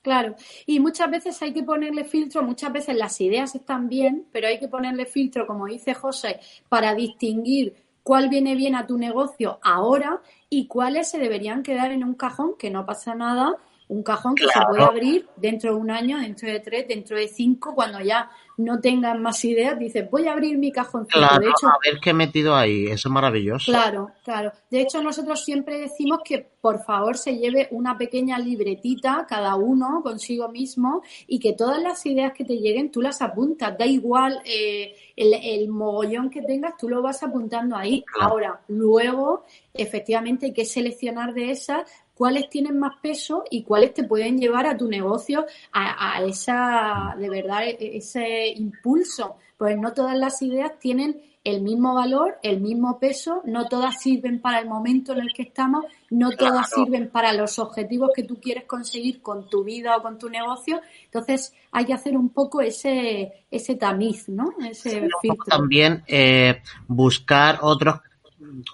Claro, 0.07 0.35
y 0.65 0.79
muchas 0.79 1.11
veces 1.11 1.41
hay 1.41 1.51
que 1.51 1.63
ponerle 1.63 2.05
filtro, 2.05 2.41
muchas 2.41 2.71
veces 2.71 2.95
las 2.95 3.19
ideas 3.19 3.53
están 3.55 3.89
bien, 3.89 4.25
pero 4.31 4.47
hay 4.47 4.57
que 4.57 4.69
ponerle 4.69 5.05
filtro, 5.05 5.45
como 5.45 5.65
dice 5.65 5.93
José, 5.93 6.39
para 6.69 6.95
distinguir 6.95 7.75
cuál 8.03 8.29
viene 8.29 8.55
bien 8.55 8.73
a 8.75 8.87
tu 8.87 8.97
negocio 8.97 9.59
ahora 9.61 10.21
y 10.49 10.67
cuáles 10.67 11.09
se 11.09 11.19
deberían 11.19 11.61
quedar 11.61 11.91
en 11.91 12.05
un 12.05 12.13
cajón, 12.13 12.53
que 12.57 12.69
no 12.69 12.85
pasa 12.85 13.15
nada, 13.15 13.57
un 13.89 14.01
cajón 14.01 14.35
que 14.35 14.45
se 14.47 14.61
puede 14.65 14.81
abrir 14.81 15.27
dentro 15.35 15.73
de 15.73 15.81
un 15.81 15.91
año, 15.91 16.19
dentro 16.19 16.47
de 16.47 16.61
tres, 16.61 16.87
dentro 16.87 17.17
de 17.17 17.27
cinco, 17.27 17.75
cuando 17.75 17.99
ya 17.99 18.29
no 18.57 18.79
tengan 18.79 19.21
más 19.21 19.45
ideas, 19.45 19.77
dices, 19.77 20.09
voy 20.09 20.27
a 20.27 20.33
abrir 20.33 20.57
mi 20.57 20.71
cajón. 20.71 21.05
Claro, 21.05 21.39
de 21.39 21.49
hecho, 21.49 21.67
a 21.67 21.77
ver 21.83 21.99
qué 22.01 22.09
he 22.09 22.13
metido 22.13 22.55
ahí, 22.55 22.87
eso 22.87 23.07
es 23.07 23.13
maravilloso. 23.13 23.71
Claro, 23.71 24.11
claro. 24.23 24.51
De 24.69 24.81
hecho, 24.81 25.01
nosotros 25.01 25.43
siempre 25.45 25.79
decimos 25.79 26.19
que 26.25 26.39
por 26.59 26.83
favor 26.83 27.17
se 27.17 27.37
lleve 27.37 27.67
una 27.71 27.97
pequeña 27.97 28.39
libretita 28.39 29.25
cada 29.29 29.55
uno 29.55 30.01
consigo 30.03 30.49
mismo 30.49 31.03
y 31.27 31.39
que 31.39 31.53
todas 31.53 31.81
las 31.81 32.05
ideas 32.05 32.33
que 32.33 32.45
te 32.45 32.57
lleguen 32.57 32.91
tú 32.91 33.01
las 33.01 33.21
apuntas. 33.21 33.77
Da 33.77 33.85
igual 33.85 34.41
eh, 34.43 34.95
el, 35.15 35.69
mogollón 35.69 36.29
que 36.29 36.41
tengas, 36.41 36.77
tú 36.77 36.89
lo 36.89 37.01
vas 37.01 37.21
apuntando 37.21 37.75
ahí. 37.75 38.03
Ahora, 38.19 38.61
luego, 38.67 39.45
efectivamente, 39.73 40.47
hay 40.47 40.53
que 40.53 40.65
seleccionar 40.65 41.33
de 41.33 41.51
esas 41.51 41.89
cuáles 42.17 42.49
tienen 42.49 42.79
más 42.79 42.97
peso 43.01 43.43
y 43.51 43.63
cuáles 43.63 43.93
te 43.93 44.03
pueden 44.03 44.39
llevar 44.39 44.65
a 44.65 44.75
tu 44.75 44.87
negocio 44.87 45.45
a, 45.71 46.23
esa, 46.23 47.15
de 47.17 47.29
verdad, 47.29 47.63
e, 47.63 47.97
ese 47.97 48.47
impulso. 48.49 49.35
Pues 49.57 49.77
no 49.77 49.93
todas 49.93 50.17
las 50.17 50.41
ideas 50.41 50.71
tienen 50.79 51.21
el 51.43 51.61
mismo 51.61 51.93
valor, 51.93 52.39
el 52.43 52.59
mismo 52.59 52.99
peso, 52.99 53.41
no 53.45 53.69
todas 53.69 54.01
sirven 54.01 54.41
para 54.41 54.59
el 54.59 54.67
momento 54.67 55.13
en 55.13 55.19
el 55.19 55.33
que 55.33 55.43
estamos, 55.43 55.85
no 56.09 56.31
todas 56.31 56.69
sirven 56.69 57.09
para 57.09 57.31
los 57.33 57.57
objetivos 57.57 58.09
que 58.13 58.23
tú 58.23 58.39
quieres 58.41 58.65
conseguir 58.65 59.21
con 59.21 59.47
tu 59.49 59.63
vida 59.63 59.95
o 59.95 60.01
con 60.01 60.17
tu 60.17 60.29
negocio. 60.29 60.81
Entonces 61.05 61.53
hay 61.71 61.85
que 61.85 61.93
hacer 61.93 62.17
un 62.17 62.29
poco 62.29 62.59
ese, 62.61 63.45
ese 63.49 63.75
tamiz, 63.75 64.27
¿no? 64.27 64.55
Ese 64.59 65.07
filtro. 65.21 65.45
También 65.47 66.03
eh, 66.07 66.61
buscar 66.87 67.59
otros 67.61 68.01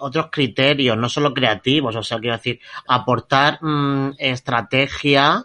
otros 0.00 0.28
criterios, 0.30 0.96
no 0.96 1.08
solo 1.08 1.32
creativos, 1.34 1.96
o 1.96 2.02
sea, 2.02 2.18
quiero 2.18 2.36
decir, 2.36 2.60
aportar 2.88 3.58
mm, 3.62 4.14
estrategia 4.18 5.44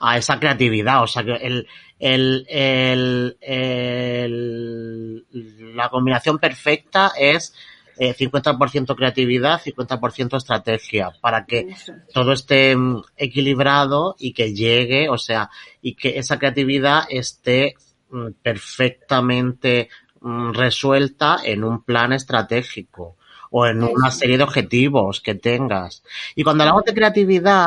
a 0.00 0.16
esa 0.16 0.38
creatividad, 0.38 1.02
o 1.02 1.06
sea, 1.06 1.24
que 1.24 1.34
el, 1.34 1.66
el, 1.98 2.46
el, 3.40 5.26
la 5.74 5.88
combinación 5.88 6.38
perfecta 6.38 7.12
es 7.18 7.54
50% 7.98 8.92
eh, 8.92 8.94
creatividad, 8.96 9.60
50% 9.60 10.36
estrategia, 10.36 11.10
para 11.20 11.44
que 11.44 11.74
todo 12.12 12.32
esté 12.32 12.76
mm, 12.76 13.02
equilibrado 13.16 14.14
y 14.18 14.32
que 14.32 14.54
llegue, 14.54 15.08
o 15.08 15.18
sea, 15.18 15.50
y 15.82 15.94
que 15.94 16.18
esa 16.18 16.38
creatividad 16.38 17.04
esté 17.10 17.74
mm, 18.10 18.28
perfectamente 18.42 19.88
resuelta 20.20 21.38
en 21.44 21.62
un 21.62 21.84
plan 21.84 22.12
estratégico 22.12 23.17
o 23.50 23.66
en 23.66 23.82
una 23.82 24.10
serie 24.10 24.36
de 24.36 24.44
objetivos 24.44 25.20
que 25.20 25.34
tengas. 25.34 26.02
Y 26.34 26.44
cuando 26.44 26.64
hablamos 26.64 26.84
de 26.84 26.94
creatividad, 26.94 27.66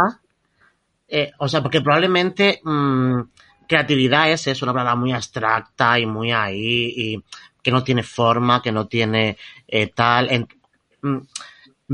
eh, 1.07 1.31
o 1.37 1.47
sea, 1.47 1.61
porque 1.61 1.81
probablemente 1.81 2.61
mmm, 2.63 3.21
creatividad 3.67 4.31
es 4.31 4.47
eso, 4.47 4.65
una 4.65 4.73
palabra 4.73 4.95
muy 4.95 5.13
abstracta 5.13 5.99
y 5.99 6.05
muy 6.05 6.31
ahí, 6.31 6.93
y 6.95 7.23
que 7.61 7.71
no 7.71 7.83
tiene 7.83 8.03
forma, 8.03 8.61
que 8.61 8.71
no 8.71 8.87
tiene 8.87 9.37
eh, 9.67 9.87
tal. 9.87 10.31
En, 10.31 10.47
mm, 11.01 11.17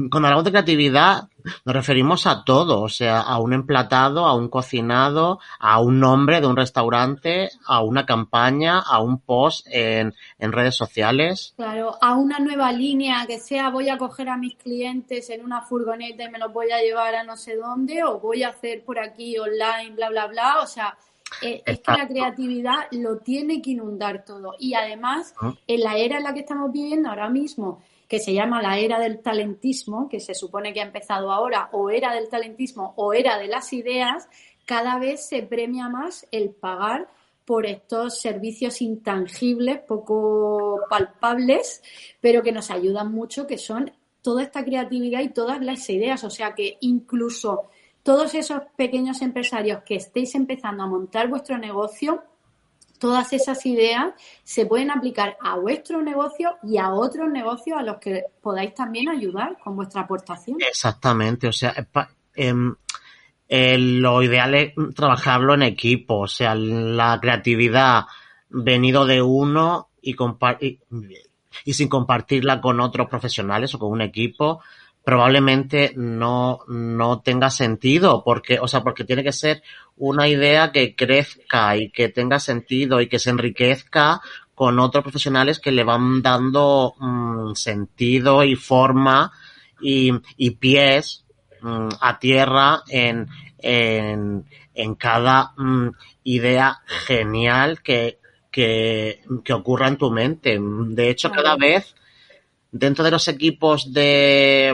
cuando 0.10 0.28
hablamos 0.28 0.46
de 0.46 0.52
creatividad, 0.52 1.28
nos 1.66 1.76
referimos 1.76 2.28
a 2.28 2.44
todo, 2.44 2.82
o 2.82 2.90
sea, 2.90 3.22
a 3.22 3.40
un 3.40 3.54
emplatado, 3.54 4.26
a 4.26 4.36
un 4.36 4.50
cocinado, 4.50 5.40
a 5.60 5.80
un 5.80 6.00
nombre 6.00 6.42
de 6.42 6.48
un 6.48 6.56
restaurante, 6.56 7.50
a 7.66 7.82
una 7.82 8.06
campaña, 8.06 8.80
a 8.80 9.02
un 9.02 9.20
post 9.20 9.68
en, 9.70 10.14
en 10.40 10.52
redes 10.52 10.76
sociales. 10.76 11.54
Claro, 11.56 11.98
a 12.02 12.16
una 12.16 12.40
nueva 12.40 12.72
línea 12.72 13.26
que 13.28 13.40
sea 13.40 13.70
voy 13.70 13.90
a 13.90 13.98
coger 13.98 14.30
a 14.30 14.38
mis 14.38 14.56
clientes 14.56 15.30
en 15.30 15.44
una 15.44 15.62
furgoneta 15.62 16.24
y 16.24 16.30
me 16.30 16.40
los 16.40 16.52
voy 16.52 16.72
a 16.72 16.82
llevar 16.82 17.16
a 17.16 17.24
no 17.24 17.38
sé 17.38 17.56
dónde 17.56 18.04
o 18.04 18.20
voy 18.20 18.44
a 18.44 18.50
hacer 18.50 18.84
por 18.84 19.00
aquí 19.00 19.38
online, 19.38 19.96
bla, 19.96 20.10
bla, 20.10 20.28
bla. 20.28 20.60
O 20.62 20.68
sea, 20.68 20.98
eh, 21.42 21.62
es 21.66 21.80
que 21.80 21.92
la 21.92 22.08
creatividad 22.08 22.88
lo 22.92 23.18
tiene 23.18 23.62
que 23.62 23.72
inundar 23.72 24.24
todo. 24.26 24.54
Y 24.60 24.74
además, 24.74 25.34
en 25.68 25.82
la 25.82 25.98
era 25.98 26.18
en 26.18 26.24
la 26.24 26.34
que 26.34 26.42
estamos 26.42 26.72
viviendo 26.72 27.10
ahora 27.10 27.30
mismo, 27.30 27.82
que 28.08 28.20
se 28.20 28.34
llama 28.34 28.62
la 28.62 28.80
era 28.80 29.00
del 29.00 29.20
talentismo, 29.20 30.08
que 30.08 30.20
se 30.20 30.34
supone 30.34 30.74
que 30.74 30.82
ha 30.82 30.86
empezado 30.86 31.32
ahora, 31.32 31.70
o 31.74 31.90
era 31.90 32.14
del 32.14 32.30
talentismo 32.30 32.94
o 32.96 33.14
era 33.14 33.38
de 33.38 33.48
las 33.48 33.74
ideas, 33.74 34.30
cada 34.66 35.00
vez 35.00 35.28
se 35.28 35.44
premia 35.44 35.90
más 35.90 36.28
el 36.32 36.50
pagar 36.52 37.10
por 37.46 37.66
estos 37.66 38.20
servicios 38.20 38.82
intangibles, 38.82 39.80
poco 39.80 40.82
palpables, 40.90 41.82
pero 42.20 42.44
que 42.44 42.52
nos 42.52 42.70
ayudan 42.70 43.12
mucho, 43.12 43.48
que 43.48 43.58
son 43.58 43.92
toda 44.22 44.44
esta 44.44 44.66
creatividad 44.66 45.22
y 45.22 45.30
todas 45.30 45.62
las 45.62 45.90
ideas. 45.90 46.26
O 46.26 46.30
sea 46.30 46.54
que 46.56 46.78
incluso 46.82 47.70
todos 48.04 48.36
esos 48.36 48.64
pequeños 48.76 49.22
empresarios 49.22 49.84
que 49.84 49.96
estéis 49.96 50.36
empezando 50.36 50.84
a 50.84 50.88
montar 50.88 51.30
vuestro 51.30 51.58
negocio, 51.58 52.24
todas 52.98 53.34
esas 53.34 53.66
ideas 53.66 54.14
se 54.44 54.66
pueden 54.66 54.92
aplicar 54.92 55.38
a 55.42 55.58
vuestro 55.58 56.02
negocio 56.02 56.58
y 56.64 56.78
a 56.78 56.92
otros 56.92 57.30
negocios 57.30 57.78
a 57.78 57.84
los 57.84 57.98
que 57.98 58.24
podáis 58.42 58.74
también 58.74 59.10
ayudar 59.10 59.58
con 59.64 59.76
vuestra 59.76 60.02
aportación. 60.02 60.58
Exactamente, 60.68 61.48
o 61.48 61.54
sea, 61.54 61.74
eh, 62.36 63.78
lo 63.78 64.24
ideal 64.24 64.56
es 64.56 64.74
trabajarlo 64.96 65.54
en 65.54 65.64
equipo, 65.64 66.20
o 66.20 66.28
sea, 66.28 66.56
la 66.56 67.20
creatividad 67.22 68.06
venido 68.50 69.06
de 69.06 69.22
uno 69.22 69.90
y 70.02 70.16
sin 71.74 71.90
compartirla 71.90 72.62
con 72.62 72.80
otros 72.80 73.10
profesionales 73.10 73.74
o 73.76 73.80
con 73.80 73.92
un 73.92 74.02
equipo, 74.02 74.62
probablemente 75.08 75.94
no, 75.96 76.60
no 76.68 77.22
tenga 77.22 77.50
sentido, 77.50 78.24
porque, 78.26 78.60
o 78.60 78.68
sea, 78.68 78.84
porque 78.84 79.06
tiene 79.06 79.24
que 79.24 79.32
ser 79.32 79.64
una 79.96 80.28
idea 80.28 80.74
que 80.74 80.98
crezca 80.98 81.78
y 81.78 81.92
que 81.92 82.10
tenga 82.10 82.42
sentido 82.42 83.00
y 83.00 83.08
que 83.08 83.18
se 83.18 83.30
enriquezca 83.30 84.20
con 84.54 84.82
otros 84.82 85.04
profesionales 85.04 85.62
que 85.62 85.72
le 85.72 85.86
van 85.86 86.22
dando 86.22 86.96
mm, 87.00 87.54
sentido 87.54 88.44
y 88.44 88.58
forma 88.58 89.32
y, 89.80 90.12
y 90.36 90.50
pies 90.50 91.24
mm, 91.62 91.88
a 92.02 92.20
tierra 92.20 92.84
en, 92.90 93.30
en, 93.60 94.44
en 94.74 94.96
cada 94.96 95.54
mm, 95.56 95.88
idea 96.26 96.82
genial 96.86 97.82
que, 97.82 98.20
que, 98.52 99.22
que 99.46 99.54
ocurra 99.54 99.88
en 99.88 99.96
tu 99.96 100.12
mente. 100.12 100.60
De 100.60 101.10
hecho, 101.10 101.32
cada 101.32 101.56
vez 101.56 101.96
dentro 102.78 103.04
de 103.04 103.12
los 103.12 103.28
equipos 103.28 103.94
de, 103.94 104.74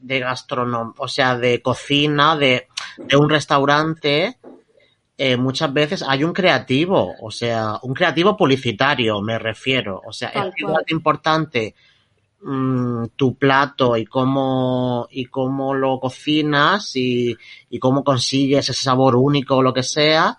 de 0.00 0.20
gastronomía, 0.20 0.94
o 0.98 1.08
sea, 1.08 1.36
de 1.36 1.62
cocina, 1.62 2.36
de, 2.36 2.68
de 2.98 3.16
un 3.16 3.28
restaurante, 3.28 4.38
eh, 5.18 5.36
muchas 5.36 5.72
veces 5.72 6.04
hay 6.06 6.24
un 6.24 6.34
creativo, 6.34 7.14
o 7.20 7.30
sea, 7.30 7.78
un 7.82 7.94
creativo 7.94 8.36
publicitario, 8.36 9.22
me 9.22 9.38
refiero. 9.38 10.02
O 10.06 10.12
sea, 10.12 10.28
es 10.28 10.52
igual 10.58 10.84
de 10.86 10.94
importante 10.94 11.74
mm, 12.42 13.06
tu 13.16 13.34
plato 13.36 13.96
y 13.96 14.04
cómo, 14.04 15.08
y 15.10 15.24
cómo 15.26 15.72
lo 15.74 15.98
cocinas 15.98 16.94
y, 16.96 17.34
y 17.70 17.78
cómo 17.78 18.04
consigues 18.04 18.68
ese 18.68 18.82
sabor 18.82 19.16
único 19.16 19.56
o 19.56 19.62
lo 19.62 19.72
que 19.72 19.82
sea, 19.82 20.36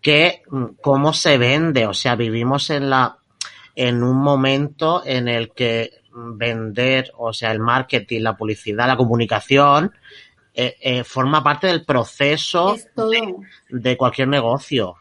que 0.00 0.42
mm, 0.50 0.64
cómo 0.82 1.12
se 1.12 1.38
vende. 1.38 1.86
O 1.86 1.94
sea, 1.94 2.16
vivimos 2.16 2.70
en 2.70 2.90
la, 2.90 3.16
en 3.76 4.02
un 4.02 4.16
momento 4.16 5.02
en 5.06 5.28
el 5.28 5.52
que 5.52 5.99
vender, 6.12 7.12
o 7.16 7.32
sea, 7.32 7.52
el 7.52 7.60
marketing, 7.60 8.20
la 8.20 8.36
publicidad, 8.36 8.86
la 8.86 8.96
comunicación, 8.96 9.92
eh, 10.52 10.76
eh, 10.80 11.04
forma 11.04 11.42
parte 11.42 11.68
del 11.68 11.84
proceso 11.84 12.76
de, 13.68 13.96
cualquier 13.96 14.28
negocio. 14.28 14.96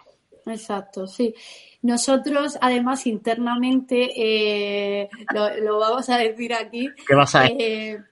Exacto, 0.45 1.07
sí. 1.07 1.33
Nosotros, 1.81 2.57
además, 2.61 3.07
internamente, 3.07 4.09
eh, 4.15 5.09
lo, 5.33 5.79
vamos 5.79 6.09
a 6.09 6.17
decir 6.17 6.53
aquí. 6.53 6.89
¿Qué 7.07 7.15
vas 7.15 7.33
a 7.35 7.43
decir? 7.43 8.05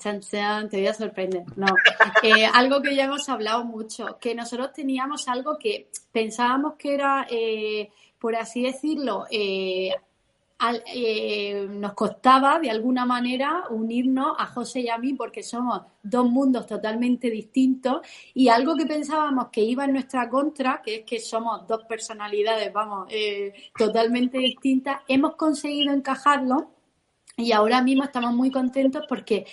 te 0.00 0.76
voy 0.76 0.86
a 0.86 0.92
sorprender. 0.92 1.44
No, 1.56 1.66
algo 2.52 2.82
que 2.82 2.94
ya 2.94 3.04
hemos 3.04 3.28
hablado 3.28 3.64
mucho, 3.64 4.18
que 4.20 4.34
nosotros 4.34 4.72
teníamos 4.74 5.28
algo 5.28 5.56
que 5.58 5.88
pensábamos 6.12 6.74
que 6.76 6.94
era, 6.94 7.26
por 8.18 8.36
así 8.36 8.62
decirlo, 8.62 9.26
eh, 9.30 9.94
nos 11.68 11.92
costaba 11.94 12.58
de 12.58 12.70
alguna 12.70 13.06
manera 13.06 13.64
unirnos 13.70 14.34
a 14.38 14.46
José 14.46 14.80
y 14.80 14.88
a 14.88 14.98
mí 14.98 15.14
porque 15.14 15.42
somos 15.42 15.82
dos 16.02 16.28
mundos 16.28 16.66
totalmente 16.66 17.30
distintos. 17.30 18.00
Y 18.34 18.48
algo 18.48 18.76
que 18.76 18.86
pensábamos 18.86 19.48
que 19.52 19.62
iba 19.62 19.84
en 19.84 19.92
nuestra 19.92 20.28
contra, 20.28 20.82
que 20.82 20.96
es 20.96 21.04
que 21.04 21.20
somos 21.20 21.66
dos 21.66 21.84
personalidades, 21.84 22.72
vamos, 22.72 23.06
eh, 23.10 23.52
totalmente 23.76 24.38
distintas, 24.38 25.00
hemos 25.06 25.36
conseguido 25.36 25.94
encajarlo 25.94 26.72
y 27.36 27.52
ahora 27.52 27.80
mismo 27.82 28.02
estamos 28.02 28.34
muy 28.34 28.50
contentos 28.50 29.04
porque 29.08 29.46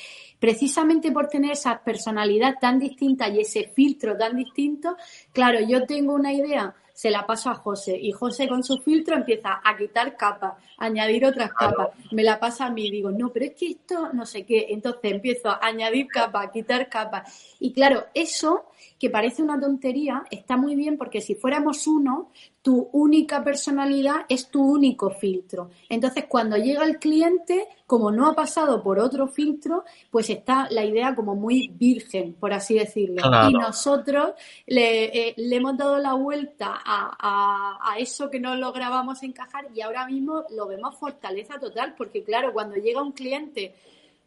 precisamente 0.46 1.12
por 1.12 1.28
tener 1.28 1.54
esa 1.54 1.80
personalidad 1.84 2.60
tan 2.62 2.78
distinta 2.78 3.28
y 3.28 3.40
ese 3.40 3.68
filtro 3.70 4.16
tan 4.16 4.36
distinto, 4.36 4.96
claro, 5.34 5.60
yo 5.60 5.88
tengo 5.88 6.14
una 6.14 6.32
idea 6.32 6.76
se 6.96 7.12
la 7.12 7.28
paso 7.28 7.50
a 7.50 7.56
José 7.56 7.98
y 8.02 8.14
José 8.14 8.48
con 8.48 8.64
su 8.64 8.78
filtro 8.78 9.18
empieza 9.18 9.60
a 9.62 9.76
quitar 9.76 10.16
capas, 10.16 10.54
añadir 10.78 11.26
otras 11.26 11.52
capas, 11.52 11.90
me 12.12 12.24
la 12.24 12.40
pasa 12.40 12.68
a 12.68 12.70
mí, 12.70 12.90
digo, 12.90 13.12
no, 13.12 13.34
pero 13.34 13.48
es 13.48 13.54
que 13.54 13.72
esto 13.72 14.14
no 14.14 14.26
sé 14.26 14.46
qué, 14.46 14.68
entonces 14.70 15.12
empiezo 15.12 15.50
a 15.50 15.60
añadir 15.62 16.08
capas, 16.08 16.52
quitar 16.52 16.88
capas. 16.88 17.56
Y 17.60 17.74
claro, 17.74 18.06
eso 18.14 18.68
que 18.98 19.10
parece 19.10 19.44
una 19.44 19.60
tontería 19.60 20.24
está 20.32 20.56
muy 20.56 20.76
bien 20.76 20.98
porque 20.98 21.20
si 21.20 21.36
fuéramos 21.36 21.86
uno, 21.86 22.32
tu 22.62 22.90
única 22.94 23.44
personalidad 23.44 24.26
es 24.30 24.48
tu 24.48 24.64
único 24.64 25.10
filtro. 25.12 25.70
Entonces, 25.90 26.26
cuando 26.30 26.56
llega 26.56 26.86
el 26.86 26.98
cliente, 26.98 27.68
como 27.86 28.10
no 28.10 28.28
ha 28.28 28.34
pasado 28.34 28.82
por 28.82 29.00
otro 29.00 29.28
filtro, 29.28 29.84
pues 30.10 30.30
está 30.36 30.68
la 30.70 30.86
idea 30.86 31.16
como 31.16 31.36
muy 31.36 31.68
virgen, 31.68 32.34
por 32.34 32.54
así 32.54 32.76
decirlo. 32.76 33.22
Y 33.50 33.54
nosotros 33.54 34.32
le, 34.68 35.06
eh, 35.06 35.34
le, 35.38 35.56
hemos 35.56 35.78
dado 35.78 35.98
la 36.00 36.14
vuelta 36.14 36.80
a, 36.86 37.80
a, 37.82 37.98
eso 38.00 38.30
que 38.30 38.40
no 38.40 38.56
lográbamos 38.56 39.24
encajar 39.24 39.68
y 39.74 39.82
ahora 39.82 40.06
mismo 40.08 40.44
lo 40.52 40.68
vemos 40.68 40.96
fortaleza 40.98 41.60
total, 41.60 41.96
porque 41.98 42.24
claro, 42.24 42.54
cuando 42.54 42.76
llega 42.76 43.02
un 43.02 43.12
cliente 43.12 43.76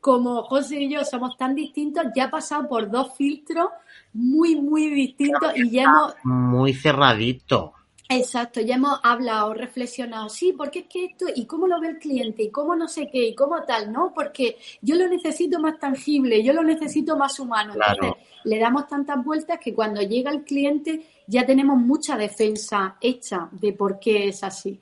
como 0.00 0.42
José 0.44 0.80
y 0.80 0.90
yo 0.90 1.04
somos 1.04 1.36
tan 1.36 1.54
distintos, 1.54 2.04
ya 2.14 2.24
ha 2.24 2.30
pasado 2.30 2.68
por 2.68 2.90
dos 2.90 3.14
filtros 3.16 3.68
muy, 4.12 4.56
muy 4.56 4.90
distintos 4.90 5.52
y 5.56 5.70
ya 5.70 5.84
hemos... 5.84 6.14
Muy 6.24 6.72
cerradito. 6.72 7.74
Exacto, 8.10 8.62
ya 8.62 8.76
hemos 8.76 8.98
hablado, 9.02 9.52
reflexionado, 9.52 10.30
sí, 10.30 10.54
porque 10.56 10.78
es 10.78 10.86
que 10.86 11.04
esto, 11.04 11.26
y 11.34 11.44
cómo 11.44 11.66
lo 11.66 11.78
ve 11.78 11.88
el 11.88 11.98
cliente, 11.98 12.42
y 12.42 12.50
cómo 12.50 12.74
no 12.74 12.88
sé 12.88 13.10
qué, 13.12 13.28
y 13.28 13.34
cómo 13.34 13.62
tal, 13.64 13.92
¿no? 13.92 14.14
Porque 14.14 14.56
yo 14.80 14.96
lo 14.96 15.06
necesito 15.08 15.60
más 15.60 15.78
tangible, 15.78 16.42
yo 16.42 16.54
lo 16.54 16.62
necesito 16.62 17.18
más 17.18 17.38
humano. 17.38 17.74
Entonces, 17.74 18.24
le 18.44 18.58
damos 18.58 18.88
tantas 18.88 19.22
vueltas 19.22 19.58
que 19.62 19.74
cuando 19.74 20.00
llega 20.00 20.30
el 20.30 20.42
cliente 20.44 21.02
ya 21.26 21.44
tenemos 21.44 21.76
mucha 21.76 22.16
defensa 22.16 22.96
hecha 22.98 23.48
de 23.52 23.74
por 23.74 24.00
qué 24.00 24.28
es 24.28 24.42
así. 24.42 24.80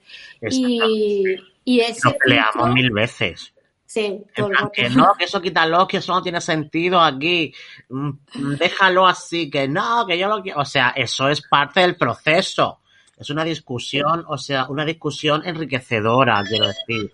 Y, 0.49 1.35
y 1.64 1.80
ese 1.80 2.00
Nos 2.04 2.14
peleamos 2.14 2.75
mil 2.75 2.92
veces. 2.92 3.52
Sí, 3.85 4.21
que 4.35 4.42
no, 4.90 5.14
que 5.16 5.25
eso 5.25 5.42
quítalo, 5.42 5.88
que 5.88 5.97
eso 5.97 6.14
no 6.14 6.23
tiene 6.23 6.40
sentido 6.40 7.00
aquí. 7.00 7.52
Mm, 7.88 8.11
déjalo 8.59 9.04
así, 9.06 9.50
que 9.50 9.66
no, 9.66 10.06
que 10.06 10.16
yo 10.16 10.28
lo 10.28 10.42
quiero. 10.42 10.61
O 10.61 10.64
sea, 10.64 10.90
eso 10.90 11.28
es 11.28 11.42
parte 11.42 11.80
del 11.80 11.97
proceso 11.97 12.80
es 13.16 13.30
una 13.30 13.44
discusión, 13.44 14.25
o 14.28 14.37
sea, 14.37 14.66
una 14.68 14.85
discusión 14.85 15.42
enriquecedora, 15.44 16.42
quiero 16.44 16.66
decir. 16.66 17.12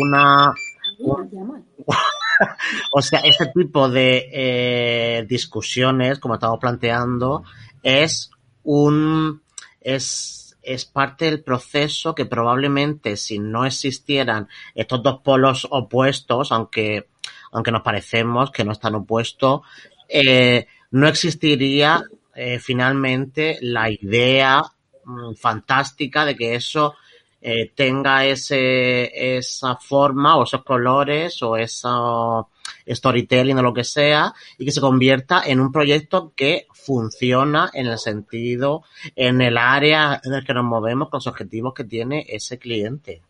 Una. 0.00 0.54
o 2.92 3.02
sea, 3.02 3.20
este 3.20 3.46
tipo 3.54 3.88
de 3.90 4.30
eh, 4.32 5.26
discusiones, 5.28 6.18
como 6.18 6.34
estamos 6.34 6.58
planteando, 6.58 7.44
es 7.82 8.30
un. 8.62 9.42
es, 9.80 10.56
es 10.62 10.86
parte 10.86 11.26
del 11.26 11.42
proceso 11.42 12.14
que 12.14 12.24
probablemente 12.24 13.18
si 13.18 13.38
no 13.38 13.66
existieran 13.66 14.48
estos 14.74 15.02
dos 15.02 15.20
polos 15.22 15.68
opuestos, 15.70 16.52
aunque, 16.52 17.08
aunque 17.52 17.70
nos 17.70 17.82
parecemos 17.82 18.50
que 18.50 18.64
no 18.64 18.72
están 18.72 18.94
opuestos, 18.94 19.60
eh, 20.08 20.66
no 20.90 21.06
existiría 21.06 22.02
eh, 22.34 22.58
finalmente 22.58 23.58
la 23.60 23.90
idea 23.90 24.73
Mm, 25.04 25.34
fantástica 25.34 26.24
de 26.24 26.36
que 26.36 26.54
eso 26.54 26.94
eh, 27.40 27.72
tenga 27.74 28.24
ese, 28.24 29.36
esa 29.36 29.76
forma 29.76 30.36
o 30.36 30.44
esos 30.44 30.64
colores 30.64 31.42
o 31.42 31.56
eso 31.56 32.48
storytelling 32.88 33.58
o 33.58 33.62
lo 33.62 33.74
que 33.74 33.84
sea 33.84 34.32
y 34.56 34.64
que 34.64 34.70
se 34.70 34.80
convierta 34.80 35.42
en 35.44 35.60
un 35.60 35.70
proyecto 35.70 36.32
que 36.34 36.66
funciona 36.72 37.70
en 37.74 37.86
el 37.86 37.98
sentido, 37.98 38.84
en 39.14 39.42
el 39.42 39.58
área 39.58 40.20
en 40.24 40.32
el 40.32 40.44
que 40.44 40.54
nos 40.54 40.64
movemos 40.64 41.10
con 41.10 41.18
los 41.18 41.26
objetivos 41.26 41.74
que 41.74 41.84
tiene 41.84 42.24
ese 42.28 42.58
cliente. 42.58 43.20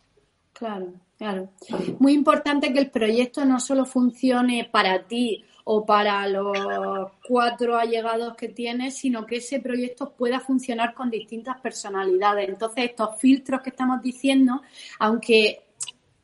Claro, 0.53 0.93
claro. 1.19 1.51
Muy 1.99 2.13
importante 2.13 2.73
que 2.73 2.79
el 2.79 2.91
proyecto 2.91 3.45
no 3.45 3.59
solo 3.59 3.85
funcione 3.85 4.69
para 4.71 5.03
ti 5.03 5.45
o 5.65 5.87
para 5.87 6.29
los 6.29 7.11
cuatro 7.27 7.77
allegados 7.77 8.37
que 8.37 8.49
tienes, 8.49 8.99
sino 8.99 9.27
que 9.27 9.37
ese 9.37 9.61
proyecto 9.61 10.13
pueda 10.13 10.41
funcionar 10.41 10.95
con 10.95 11.11
distintas 11.11 11.61
personalidades. 11.61 12.49
Entonces, 12.49 12.85
estos 12.91 13.19
filtros 13.19 13.63
que 13.63 13.71
estamos 13.71 14.03
diciendo, 14.03 14.61
aunque 14.99 15.65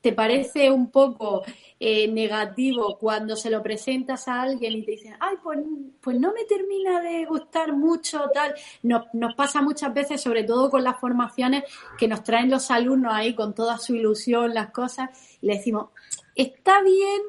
te 0.01 0.13
parece 0.13 0.71
un 0.71 0.91
poco 0.91 1.43
eh, 1.79 2.09
negativo 2.09 2.97
cuando 2.99 3.37
se 3.37 3.51
lo 3.51 3.63
presentas 3.63 4.29
a 4.29 4.43
alguien 4.43 4.73
y 4.73 4.83
te 4.83 4.93
dicen, 4.93 5.15
ay, 5.21 5.37
pues, 5.43 5.59
pues 6.01 6.19
no 6.19 6.33
me 6.33 6.45
termina 6.45 7.01
de 7.01 7.25
gustar 7.27 7.73
mucho, 7.73 8.31
tal. 8.33 8.55
Nos, 8.83 9.07
nos 9.13 9.35
pasa 9.35 9.61
muchas 9.61 9.93
veces, 9.93 10.21
sobre 10.21 10.45
todo 10.45 10.71
con 10.71 10.85
las 10.85 10.99
formaciones 10.99 11.65
que 11.99 12.09
nos 12.09 12.23
traen 12.23 12.51
los 12.51 12.71
alumnos 12.71 13.13
ahí 13.15 13.35
con 13.35 13.55
toda 13.55 13.79
su 13.79 13.95
ilusión, 13.95 14.55
las 14.55 14.71
cosas, 14.71 15.11
y 15.41 15.47
le 15.47 15.57
decimos, 15.57 15.89
está 16.35 16.83
bien, 16.83 17.21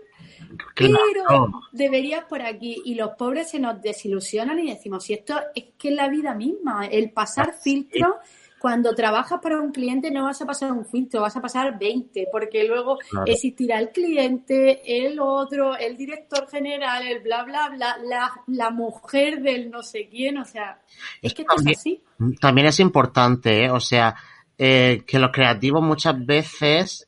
pero 0.76 1.52
deberías 1.72 2.26
por 2.26 2.42
aquí. 2.42 2.82
Y 2.86 2.96
los 2.96 3.12
pobres 3.12 3.50
se 3.52 3.60
nos 3.60 3.82
desilusionan 3.82 4.60
y 4.60 4.70
decimos, 4.70 5.04
si 5.04 5.14
esto 5.14 5.40
es 5.56 5.66
que 5.78 5.90
es 5.90 5.96
la 5.96 6.10
vida 6.10 6.34
misma, 6.34 6.86
el 6.88 7.12
pasar 7.12 7.54
filtro, 7.54 8.20
cuando 8.62 8.94
trabajas 8.94 9.40
para 9.42 9.60
un 9.60 9.72
cliente 9.72 10.12
no 10.12 10.26
vas 10.26 10.40
a 10.40 10.46
pasar 10.46 10.72
un 10.72 10.86
filtro, 10.86 11.22
vas 11.22 11.36
a 11.36 11.42
pasar 11.42 11.80
20, 11.80 12.28
porque 12.32 12.64
luego 12.64 13.00
existirá 13.26 13.80
el 13.80 13.90
cliente, 13.90 14.82
el 14.86 15.20
otro, 15.20 15.76
el 15.76 15.98
director 15.98 16.48
general, 16.48 17.08
el 17.08 17.22
bla, 17.22 17.44
bla, 17.44 17.70
bla, 17.70 17.98
la, 18.04 18.32
la 18.46 18.70
mujer 18.70 19.42
del 19.42 19.72
no 19.72 19.82
sé 19.82 20.08
quién, 20.10 20.38
o 20.38 20.46
sea, 20.46 20.80
es 21.24 21.34
que 21.34 21.44
también, 21.44 21.72
es 21.72 21.80
así. 21.80 22.04
También 22.40 22.68
es 22.68 22.80
importante, 22.80 23.66
¿eh? 23.66 23.72
o 23.72 23.80
sea, 23.80 24.16
eh, 24.60 25.04
que 25.08 25.18
los 25.18 25.32
creativos 25.32 25.82
muchas 25.82 26.24
veces 26.24 27.08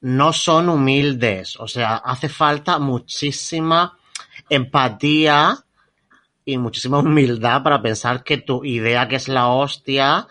no 0.00 0.32
son 0.32 0.68
humildes. 0.68 1.56
O 1.58 1.68
sea, 1.68 1.96
hace 1.96 2.28
falta 2.28 2.78
muchísima 2.78 3.98
empatía 4.48 5.64
y 6.44 6.58
muchísima 6.58 6.98
humildad 6.98 7.62
para 7.62 7.82
pensar 7.82 8.22
que 8.22 8.38
tu 8.38 8.64
idea, 8.64 9.08
que 9.08 9.16
es 9.16 9.28
la 9.28 9.48
hostia, 9.48 10.26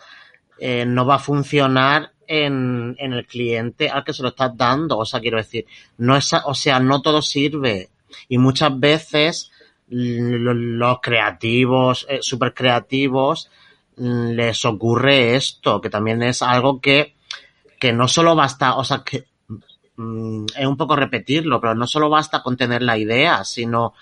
eh, 0.60 0.86
no 0.86 1.06
va 1.06 1.16
a 1.16 1.20
funcionar 1.20 2.12
en, 2.28 2.96
en, 2.98 3.14
el 3.14 3.26
cliente 3.26 3.90
al 3.90 4.04
que 4.04 4.14
se 4.14 4.24
lo 4.24 4.30
estás 4.30 4.56
dando. 4.58 4.98
O 4.98 5.06
sea, 5.06 5.20
quiero 5.20 5.38
decir, 5.38 5.66
no 5.98 6.16
es, 6.16 6.32
o 6.46 6.54
sea, 6.56 6.80
no 6.80 7.02
todo 7.02 7.22
sirve. 7.22 7.90
Y 8.28 8.38
muchas 8.38 8.78
veces 8.80 9.52
los 9.90 11.00
creativos, 11.02 12.06
eh, 12.10 12.20
super 12.22 12.54
creativos, 12.54 13.50
les 13.96 14.66
ocurre 14.66 15.36
esto, 15.36 15.82
que 15.82 15.90
también 15.90 16.22
es 16.24 16.42
algo 16.42 16.82
que, 16.82 17.16
que 17.80 17.94
no 17.94 18.08
solo 18.08 18.36
basta, 18.36 18.76
o 18.76 18.84
sea, 18.84 19.04
que 19.04 19.26
Mm, 19.98 20.46
es 20.56 20.66
un 20.66 20.78
poco 20.78 20.96
repetirlo, 20.96 21.60
pero 21.60 21.74
no 21.74 21.88
solo 21.88 22.10
basta 22.10 22.44
con 22.44 22.56
tener 22.56 22.84
la 22.84 22.98
idea, 22.98 23.44
sino 23.44 23.94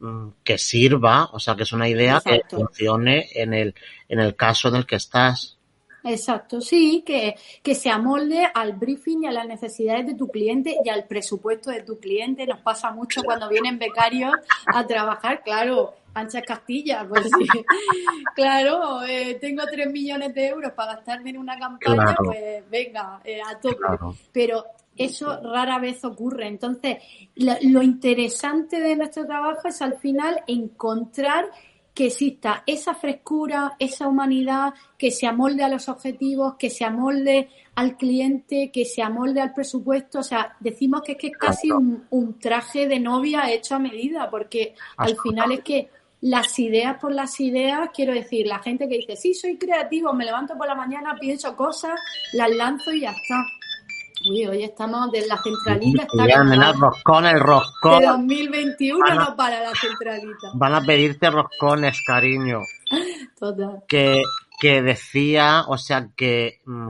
mm, 0.00 0.28
que 0.42 0.56
sirva, 0.56 1.28
o 1.32 1.38
sea, 1.38 1.54
que 1.54 1.64
es 1.64 1.72
una 1.72 1.88
idea 1.88 2.22
que 2.24 2.40
funcione 2.48 3.28
en 3.34 3.52
el, 3.52 3.74
en 4.08 4.18
el 4.18 4.34
caso 4.34 4.68
en 4.68 4.76
el 4.76 4.86
que 4.86 4.96
estás. 4.96 5.58
Exacto, 6.04 6.60
sí, 6.60 7.04
que, 7.06 7.36
que 7.62 7.74
se 7.74 7.90
amolde 7.90 8.48
al 8.52 8.72
briefing 8.72 9.22
y 9.22 9.26
a 9.26 9.30
las 9.30 9.46
necesidades 9.46 10.06
de 10.06 10.14
tu 10.14 10.28
cliente 10.28 10.76
y 10.84 10.88
al 10.88 11.04
presupuesto 11.04 11.70
de 11.70 11.82
tu 11.82 12.00
cliente. 12.00 12.46
Nos 12.46 12.60
pasa 12.60 12.90
mucho 12.90 13.22
cuando 13.22 13.48
vienen 13.48 13.78
becarios 13.78 14.32
a 14.66 14.86
trabajar, 14.86 15.42
claro, 15.44 15.94
Ancha 16.14 16.42
Castilla, 16.42 17.06
pues 17.08 17.24
sí. 17.24 17.46
claro, 18.34 19.04
eh, 19.04 19.38
tengo 19.40 19.62
tres 19.70 19.90
millones 19.90 20.34
de 20.34 20.48
euros 20.48 20.72
para 20.72 20.96
gastarme 20.96 21.30
en 21.30 21.38
una 21.38 21.58
campaña, 21.58 22.16
pues 22.16 22.68
venga, 22.68 23.20
eh, 23.24 23.40
a 23.40 23.60
tope. 23.60 23.84
Pero 24.32 24.64
eso 24.96 25.40
rara 25.42 25.78
vez 25.78 26.04
ocurre. 26.04 26.48
Entonces, 26.48 26.98
lo, 27.36 27.82
interesante 27.82 28.80
de 28.80 28.96
nuestro 28.96 29.26
trabajo 29.26 29.68
es 29.68 29.80
al 29.82 29.98
final 29.98 30.42
encontrar 30.46 31.50
que 31.94 32.06
exista 32.06 32.62
esa 32.66 32.94
frescura, 32.94 33.76
esa 33.78 34.08
humanidad, 34.08 34.72
que 34.96 35.10
se 35.10 35.26
amolde 35.26 35.62
a 35.62 35.68
los 35.68 35.88
objetivos, 35.88 36.54
que 36.58 36.70
se 36.70 36.84
amolde 36.84 37.50
al 37.74 37.96
cliente, 37.96 38.70
que 38.72 38.86
se 38.86 39.02
amolde 39.02 39.40
al 39.40 39.52
presupuesto. 39.52 40.20
O 40.20 40.22
sea, 40.22 40.56
decimos 40.60 41.02
que 41.02 41.12
es 41.12 41.18
que 41.18 41.26
es 41.28 41.36
casi 41.36 41.70
un, 41.70 42.06
un 42.10 42.38
traje 42.38 42.88
de 42.88 42.98
novia 42.98 43.50
hecho 43.50 43.74
a 43.74 43.78
medida, 43.78 44.30
porque 44.30 44.74
al 44.96 45.16
final 45.18 45.52
es 45.52 45.60
que 45.60 45.90
las 46.22 46.56
ideas 46.60 46.98
por 46.98 47.12
las 47.12 47.38
ideas, 47.40 47.90
quiero 47.92 48.14
decir, 48.14 48.46
la 48.46 48.60
gente 48.60 48.88
que 48.88 48.96
dice, 48.98 49.16
sí, 49.16 49.34
soy 49.34 49.58
creativo, 49.58 50.12
me 50.12 50.24
levanto 50.24 50.56
por 50.56 50.68
la 50.68 50.74
mañana, 50.76 51.16
pienso 51.20 51.56
cosas, 51.56 51.98
las 52.32 52.50
lanzo 52.50 52.92
y 52.92 53.00
ya 53.00 53.10
está. 53.10 53.44
Uy, 54.28 54.46
hoy 54.46 54.62
estamos 54.62 55.10
de 55.10 55.26
la 55.26 55.40
centralita. 55.42 56.02
Está 56.04 56.24
el 56.24 56.78
roscón, 56.78 57.26
el 57.26 57.40
roscón. 57.40 58.00
De 58.00 58.06
2021 58.06 59.14
no 59.14 59.36
para 59.36 59.60
la 59.60 59.72
centralita. 59.74 60.50
Van 60.54 60.74
a 60.74 60.82
pedirte 60.82 61.30
roscones, 61.30 62.02
cariño. 62.06 62.60
Total. 63.38 63.82
Que, 63.88 64.20
que 64.60 64.82
decía, 64.82 65.64
o 65.66 65.76
sea, 65.76 66.08
que, 66.16 66.60
mm, 66.64 66.88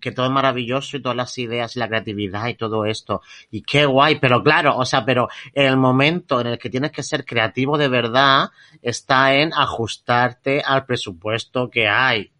que 0.00 0.10
todo 0.10 0.26
es 0.26 0.32
maravilloso 0.32 0.96
y 0.96 1.02
todas 1.02 1.16
las 1.16 1.38
ideas 1.38 1.76
y 1.76 1.78
la 1.78 1.88
creatividad 1.88 2.48
y 2.48 2.54
todo 2.54 2.84
esto. 2.84 3.22
Y 3.50 3.62
qué 3.62 3.86
guay, 3.86 4.18
pero 4.18 4.42
claro, 4.42 4.76
o 4.76 4.84
sea, 4.84 5.04
pero 5.04 5.28
el 5.54 5.76
momento 5.76 6.40
en 6.40 6.48
el 6.48 6.58
que 6.58 6.70
tienes 6.70 6.90
que 6.90 7.04
ser 7.04 7.24
creativo 7.24 7.78
de 7.78 7.88
verdad 7.88 8.50
está 8.80 9.34
en 9.34 9.52
ajustarte 9.54 10.62
al 10.62 10.84
presupuesto 10.84 11.70
que 11.70 11.88
hay. 11.88 12.31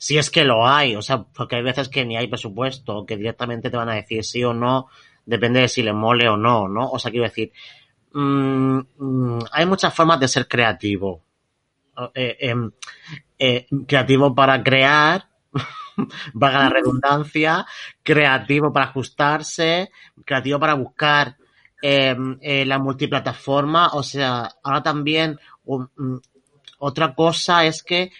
Si 0.00 0.16
es 0.16 0.30
que 0.30 0.44
lo 0.44 0.66
hay, 0.66 0.96
o 0.96 1.02
sea, 1.02 1.24
porque 1.24 1.56
hay 1.56 1.62
veces 1.62 1.90
que 1.90 2.06
ni 2.06 2.16
hay 2.16 2.26
presupuesto, 2.26 3.04
que 3.04 3.18
directamente 3.18 3.68
te 3.68 3.76
van 3.76 3.90
a 3.90 3.96
decir 3.96 4.24
sí 4.24 4.42
o 4.42 4.54
no, 4.54 4.88
depende 5.26 5.60
de 5.60 5.68
si 5.68 5.82
le 5.82 5.92
mole 5.92 6.26
o 6.26 6.38
no, 6.38 6.68
¿no? 6.68 6.88
O 6.90 6.98
sea, 6.98 7.10
quiero 7.10 7.26
decir, 7.26 7.52
mm, 8.14 8.78
mm, 8.96 9.38
hay 9.52 9.66
muchas 9.66 9.94
formas 9.94 10.18
de 10.18 10.28
ser 10.28 10.48
creativo. 10.48 11.22
Eh, 12.14 12.34
em, 12.40 12.70
eh, 13.38 13.66
creativo 13.86 14.34
para 14.34 14.62
crear, 14.62 15.28
valga 16.32 16.60
la 16.60 16.70
redundancia, 16.70 17.66
creativo 18.02 18.72
para 18.72 18.86
ajustarse, 18.86 19.90
creativo 20.24 20.58
para 20.58 20.74
buscar 20.74 21.36
em, 21.82 22.38
eh, 22.40 22.64
la 22.64 22.78
multiplataforma, 22.78 23.88
o 23.88 24.02
sea, 24.02 24.48
ahora 24.62 24.82
también 24.82 25.38
mm, 25.66 26.16
otra 26.78 27.14
cosa 27.14 27.66
es 27.66 27.82
que 27.82 28.10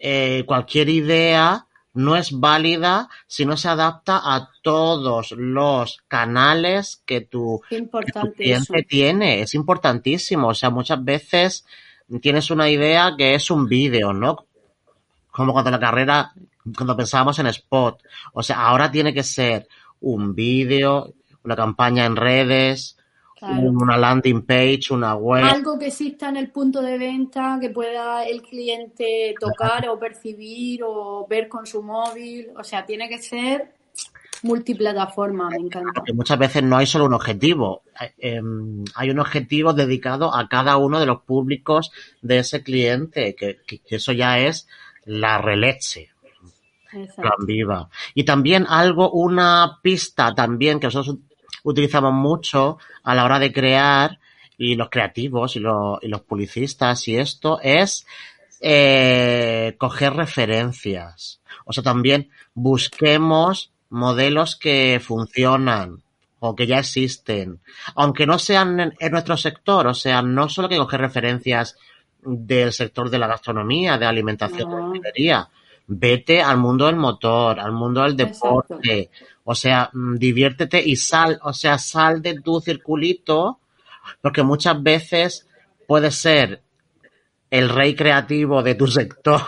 eh, 0.00 0.44
cualquier 0.46 0.88
idea 0.88 1.66
no 1.96 2.14
es 2.14 2.38
válida 2.38 3.08
si 3.26 3.46
no 3.46 3.56
se 3.56 3.68
adapta 3.68 4.20
a 4.22 4.50
todos 4.62 5.32
los 5.32 6.02
canales 6.08 7.02
que 7.06 7.22
tu, 7.22 7.62
cliente 8.36 8.82
tiene. 8.82 9.40
Es 9.40 9.54
importantísimo. 9.54 10.48
O 10.48 10.54
sea, 10.54 10.70
muchas 10.70 11.02
veces 11.02 11.64
tienes 12.20 12.50
una 12.50 12.68
idea 12.68 13.14
que 13.16 13.34
es 13.34 13.50
un 13.50 13.66
vídeo, 13.66 14.12
¿no? 14.12 14.46
Como 15.30 15.52
cuando 15.52 15.70
la 15.70 15.80
carrera, 15.80 16.32
cuando 16.76 16.96
pensábamos 16.96 17.38
en 17.38 17.46
Spot. 17.46 18.02
O 18.34 18.42
sea, 18.42 18.66
ahora 18.66 18.90
tiene 18.90 19.14
que 19.14 19.22
ser 19.22 19.66
un 20.00 20.34
vídeo, 20.34 21.14
una 21.44 21.56
campaña 21.56 22.04
en 22.04 22.16
redes, 22.16 22.95
una 23.42 23.96
landing 23.96 24.42
page, 24.42 24.92
una 24.92 25.14
web. 25.14 25.44
Algo 25.44 25.78
que 25.78 25.88
exista 25.88 26.28
en 26.28 26.36
el 26.36 26.50
punto 26.50 26.80
de 26.80 26.96
venta, 26.96 27.58
que 27.60 27.70
pueda 27.70 28.24
el 28.24 28.42
cliente 28.42 29.34
tocar 29.38 29.88
o 29.88 29.98
percibir 29.98 30.82
o 30.84 31.26
ver 31.28 31.48
con 31.48 31.66
su 31.66 31.82
móvil. 31.82 32.50
O 32.56 32.64
sea, 32.64 32.86
tiene 32.86 33.08
que 33.08 33.18
ser 33.18 33.74
multiplataforma, 34.42 35.50
me 35.50 35.56
encanta. 35.56 35.92
Porque 35.94 36.12
muchas 36.12 36.38
veces 36.38 36.62
no 36.62 36.76
hay 36.76 36.86
solo 36.86 37.06
un 37.06 37.14
objetivo. 37.14 37.82
Em, 38.18 38.84
hay 38.94 39.10
un 39.10 39.18
objetivo 39.18 39.72
dedicado 39.72 40.34
a 40.34 40.48
cada 40.48 40.76
uno 40.76 41.00
de 41.00 41.06
los 41.06 41.22
públicos 41.22 41.92
de 42.22 42.38
ese 42.38 42.62
cliente, 42.62 43.34
que, 43.34 43.58
eso 43.88 44.12
ya 44.12 44.38
es 44.38 44.66
la 45.04 45.38
releche. 45.38 46.10
Plan 46.90 47.46
viva. 47.46 47.90
Y 48.14 48.24
también 48.24 48.64
algo, 48.66 49.10
una 49.10 49.80
pista 49.82 50.34
también 50.34 50.80
que 50.80 50.86
nosotros 50.86 51.18
utilizamos 51.66 52.12
mucho 52.12 52.78
a 53.02 53.14
la 53.14 53.24
hora 53.24 53.38
de 53.38 53.52
crear 53.52 54.20
y 54.56 54.76
los 54.76 54.88
creativos 54.88 55.56
y 55.56 55.60
los, 55.60 55.98
y 56.00 56.08
los 56.08 56.22
publicistas 56.22 57.06
y 57.08 57.16
esto 57.16 57.58
es 57.60 58.06
eh, 58.60 59.74
coger 59.76 60.14
referencias. 60.14 61.40
O 61.64 61.72
sea, 61.72 61.82
también 61.82 62.30
busquemos 62.54 63.72
modelos 63.90 64.56
que 64.56 65.00
funcionan 65.04 66.02
o 66.38 66.54
que 66.54 66.66
ya 66.66 66.78
existen, 66.78 67.60
aunque 67.96 68.26
no 68.26 68.38
sean 68.38 68.94
en, 68.98 69.12
nuestro 69.12 69.36
sector, 69.36 69.88
o 69.88 69.94
sea, 69.94 70.22
no 70.22 70.48
solo 70.48 70.68
que 70.68 70.76
coger 70.76 71.00
referencias 71.00 71.76
del 72.22 72.72
sector 72.72 73.10
de 73.10 73.18
la 73.18 73.26
gastronomía, 73.26 73.98
de 73.98 74.06
alimentación, 74.06 74.70
de 74.70 74.76
la 74.76 74.84
hotelería, 74.84 75.48
vete 75.88 76.42
al 76.42 76.58
mundo 76.58 76.86
del 76.86 76.96
motor, 76.96 77.58
al 77.58 77.72
mundo 77.72 78.02
del 78.02 78.16
deporte, 78.16 79.10
o 79.48 79.54
sea, 79.54 79.90
mm, 79.92 80.16
diviértete 80.16 80.82
y 80.84 80.96
sal, 80.96 81.38
o 81.42 81.52
sea, 81.52 81.78
sal 81.78 82.20
de 82.20 82.40
tu 82.40 82.60
circulito, 82.60 83.60
porque 84.20 84.42
muchas 84.42 84.82
veces 84.82 85.48
puede 85.86 86.10
ser 86.10 86.62
el 87.48 87.68
rey 87.68 87.94
creativo 87.94 88.64
de 88.64 88.74
tu 88.74 88.86
sector, 88.88 89.40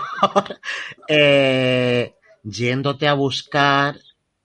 eh, 1.09 2.15
yéndote 2.45 3.09
a 3.09 3.15
buscar 3.15 3.97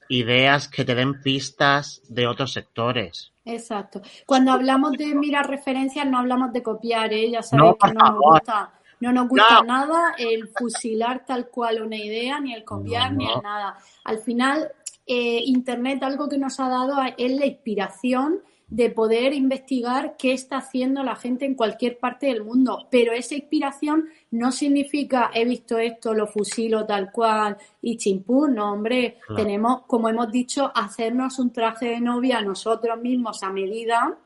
ideas 0.09 0.67
que 0.67 0.85
te 0.85 0.95
den 0.95 1.21
pistas 1.21 2.01
de 2.09 2.25
otros 2.25 2.51
sectores. 2.51 3.31
Exacto. 3.45 4.01
Cuando 4.25 4.51
hablamos 4.51 4.93
de 4.93 5.13
mirar 5.13 5.47
referencias, 5.47 6.07
no 6.07 6.17
hablamos 6.17 6.51
de 6.51 6.63
copiar, 6.63 7.13
¿eh? 7.13 7.29
Ya 7.29 7.43
sabéis 7.43 7.75
que 7.79 7.93
no 7.93 8.05
nos 8.09 8.19
gusta, 8.19 8.73
no 9.01 9.11
nos 9.11 9.27
gusta 9.27 9.61
nada 9.63 10.15
el 10.17 10.47
fusilar 10.47 11.25
tal 11.27 11.47
cual 11.49 11.83
una 11.83 11.97
idea, 11.97 12.39
ni 12.39 12.55
el 12.55 12.63
copiar, 12.63 13.13
ni 13.13 13.25
el 13.25 13.41
nada. 13.43 13.77
Al 14.03 14.17
final, 14.17 14.71
eh, 15.05 15.41
Internet 15.45 16.03
algo 16.03 16.29
que 16.29 16.37
nos 16.37 16.59
ha 16.59 16.69
dado 16.69 16.95
es 17.17 17.31
la 17.31 17.45
inspiración 17.45 18.41
de 18.67 18.89
poder 18.89 19.33
investigar 19.33 20.15
qué 20.17 20.33
está 20.33 20.57
haciendo 20.57 21.03
la 21.03 21.15
gente 21.15 21.45
en 21.45 21.53
cualquier 21.53 21.99
parte 21.99 22.25
del 22.27 22.43
mundo. 22.43 22.87
Pero 22.89 23.11
esa 23.11 23.35
inspiración 23.35 24.09
no 24.31 24.51
significa 24.51 25.29
he 25.31 25.45
visto 25.45 25.77
esto, 25.77 26.13
lo 26.15 26.25
fusilo 26.25 26.83
tal 26.85 27.11
cual 27.11 27.55
y 27.81 27.97
chimpú. 27.97 28.47
No, 28.47 28.71
hombre, 28.71 29.19
tenemos, 29.35 29.83
como 29.85 30.09
hemos 30.09 30.31
dicho, 30.31 30.71
hacernos 30.73 31.37
un 31.37 31.51
traje 31.51 31.89
de 31.89 32.01
novia 32.01 32.41
nosotros 32.41 32.99
mismos 32.99 33.43
a 33.43 33.51
medida 33.51 34.17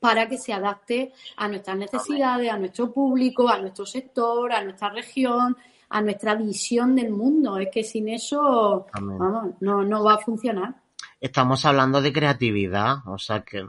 para 0.00 0.28
que 0.28 0.36
se 0.36 0.52
adapte 0.52 1.12
a 1.36 1.46
nuestras 1.46 1.76
necesidades, 1.76 2.50
a 2.50 2.58
nuestro 2.58 2.92
público, 2.92 3.48
a 3.48 3.58
nuestro 3.58 3.86
sector, 3.86 4.52
a 4.52 4.64
nuestra 4.64 4.90
región 4.90 5.56
a 5.88 6.00
nuestra 6.00 6.34
visión 6.34 6.94
del 6.94 7.10
mundo. 7.10 7.58
Es 7.58 7.68
que 7.72 7.84
sin 7.84 8.08
eso, 8.08 8.86
vamos, 8.92 9.54
no, 9.60 9.82
no 9.82 10.04
va 10.04 10.14
a 10.14 10.18
funcionar. 10.18 10.74
Estamos 11.20 11.64
hablando 11.64 12.02
de 12.02 12.12
creatividad, 12.12 12.98
o 13.06 13.18
sea 13.18 13.40
que 13.40 13.66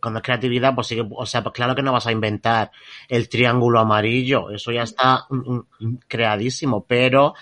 cuando 0.00 0.18
es 0.18 0.24
creatividad, 0.24 0.74
pues 0.74 0.86
sí 0.86 0.96
que, 0.96 1.06
o 1.08 1.26
sea, 1.26 1.42
pues 1.42 1.54
claro 1.54 1.74
que 1.74 1.82
no 1.82 1.92
vas 1.92 2.06
a 2.06 2.12
inventar 2.12 2.70
el 3.08 3.28
triángulo 3.28 3.80
amarillo, 3.80 4.50
eso 4.50 4.72
ya 4.72 4.82
está 4.82 5.26
mm, 5.30 5.60
mm, 5.80 5.98
creadísimo, 6.06 6.84
pero 6.84 7.34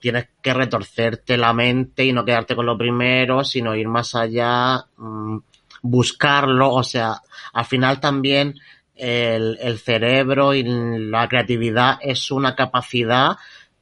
tienes 0.00 0.28
que 0.40 0.54
retorcerte 0.54 1.36
la 1.36 1.52
mente 1.52 2.04
y 2.04 2.12
no 2.12 2.24
quedarte 2.24 2.56
con 2.56 2.66
lo 2.66 2.78
primero, 2.78 3.44
sino 3.44 3.74
ir 3.74 3.88
más 3.88 4.14
allá, 4.14 4.86
mm, 4.96 5.38
buscarlo, 5.82 6.72
o 6.72 6.82
sea, 6.82 7.20
al 7.52 7.64
final 7.64 8.00
también 8.00 8.54
el, 9.00 9.78
cerebro 9.78 10.54
y 10.54 10.62
la 10.62 11.28
creatividad 11.28 11.98
es 12.00 12.30
una 12.30 12.54
capacidad 12.54 13.36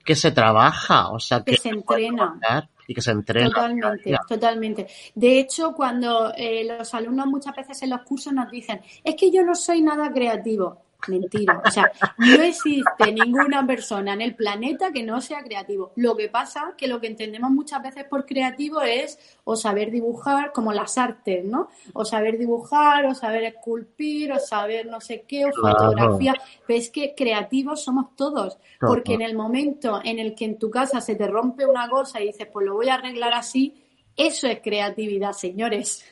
que 0.05 0.15
se 0.15 0.31
trabaja, 0.31 1.11
o 1.11 1.19
sea, 1.19 1.43
que, 1.43 1.57
se 1.57 1.71
entrena. 1.71 2.39
Y 2.87 2.95
que 2.95 3.03
se 3.03 3.11
entrena. 3.11 3.51
Totalmente, 3.51 4.17
totalmente. 4.27 4.87
De 5.15 5.39
hecho, 5.41 5.73
cuando 5.73 6.33
eh, 6.35 6.65
los 6.65 6.95
alumnos 6.95 7.27
muchas 7.27 7.55
veces 7.55 7.83
en 7.83 7.91
los 7.91 8.03
cursos 8.03 8.33
nos 8.33 8.51
dicen, 8.51 8.81
es 9.05 9.15
que 9.15 9.31
yo 9.31 9.43
no 9.45 9.55
soy 9.55 9.83
nada 9.83 10.11
creativo. 10.11 10.88
Mentira. 11.07 11.63
O 11.65 11.71
sea, 11.71 11.91
no 12.19 12.43
existe 12.43 13.13
ninguna 13.13 13.65
persona 13.65 14.15
en 14.15 14.21
el 14.21 14.35
planeta 14.35 14.93
que 14.93 15.05
no 15.05 15.21
sea 15.21 15.43
creativo. 15.43 15.93
Lo 15.95 16.17
que 16.17 16.29
pasa 16.29 16.75
que 16.77 16.89
lo 16.89 17.01
que 17.01 17.07
entendemos 17.07 17.51
muchas 17.51 17.83
veces 17.83 18.05
por 18.05 18.27
creativo 18.27 18.83
es 18.83 19.19
o 19.45 19.55
saber 19.55 19.91
dibujar, 19.91 20.53
como 20.53 20.73
las 20.73 20.99
artes, 20.99 21.45
¿no? 21.45 21.69
O 21.93 22.05
saber 22.05 22.37
dibujar, 22.37 23.07
o 23.07 23.15
saber 23.15 23.45
esculpir, 23.45 24.33
o 24.33 24.39
saber 24.41 24.87
no 24.87 25.01
sé 25.01 25.25
qué, 25.27 25.47
o 25.47 25.53
fotografía. 25.53 26.35
Pero 26.67 26.79
es 26.79 26.91
que 26.91 27.15
creativos 27.17 27.85
somos 27.85 28.17
todos. 28.17 28.59
Porque 28.81 29.15
en 29.15 29.23
el 29.23 29.37
momento 29.37 30.01
en 30.03 30.19
el 30.19 30.35
que 30.35 30.47
en 30.47 30.59
tu 30.59 30.69
casa 30.69 31.01
se 31.01 31.15
te 31.15 31.29
rompe 31.29 31.65
una 31.65 31.89
cosa 31.89 32.21
y 32.21 32.27
dices, 32.27 32.49
pues 32.53 32.67
lo 32.67 32.75
voy 32.75 32.89
a 32.89 32.95
arreglar 32.95 33.35
así, 33.35 33.85
eso 34.17 34.49
es 34.49 34.61
creatividad, 34.61 35.33
señores. 35.33 36.05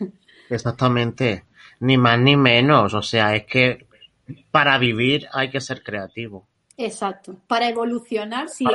Exactamente. 0.49 1.45
Ni 1.81 1.99
más 1.99 2.19
ni 2.21 2.37
menos. 2.37 2.95
O 2.95 3.03
sea, 3.03 3.35
es 3.35 3.45
que 3.47 3.87
para 4.51 4.79
vivir 4.79 5.27
hay 5.33 5.51
que 5.51 5.61
ser 5.61 5.83
creativo. 5.83 6.47
Exacto. 6.79 7.37
Para 7.47 7.69
evolucionar, 7.69 8.49
si, 8.49 8.67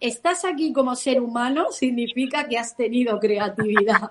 estás 0.00 0.44
aquí 0.44 0.72
como 0.72 0.94
ser 0.94 1.20
humano, 1.20 1.66
significa 1.70 2.46
que 2.46 2.58
has 2.58 2.76
tenido 2.76 3.18
creatividad 3.18 4.08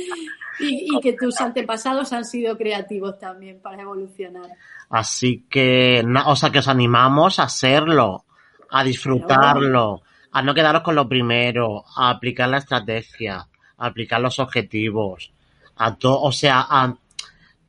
y, 0.58 0.98
que 1.00 1.12
tus 1.12 1.38
antepasados 1.40 2.14
han 2.14 2.24
sido 2.24 2.56
creativos 2.56 3.18
también 3.18 3.60
para 3.60 3.82
evolucionar. 3.82 4.48
Así 4.88 5.44
que, 5.50 6.02
o 6.24 6.36
sea, 6.36 6.50
que 6.50 6.60
os 6.60 6.68
animamos 6.68 7.38
a 7.38 7.44
hacerlo, 7.44 8.24
a 8.70 8.82
disfrutarlo, 8.82 10.02
a 10.32 10.42
no 10.42 10.54
quedaros 10.54 10.82
con 10.82 10.94
lo 10.94 11.06
primero, 11.06 11.84
a 11.94 12.08
aplicar 12.08 12.48
la 12.48 12.58
estrategia, 12.58 13.46
a 13.76 13.86
aplicar 13.86 14.20
los 14.20 14.38
objetivos, 14.38 15.30
a 15.76 15.94
todo, 15.96 16.22
o 16.22 16.32
sea, 16.32 16.66
a 16.66 16.96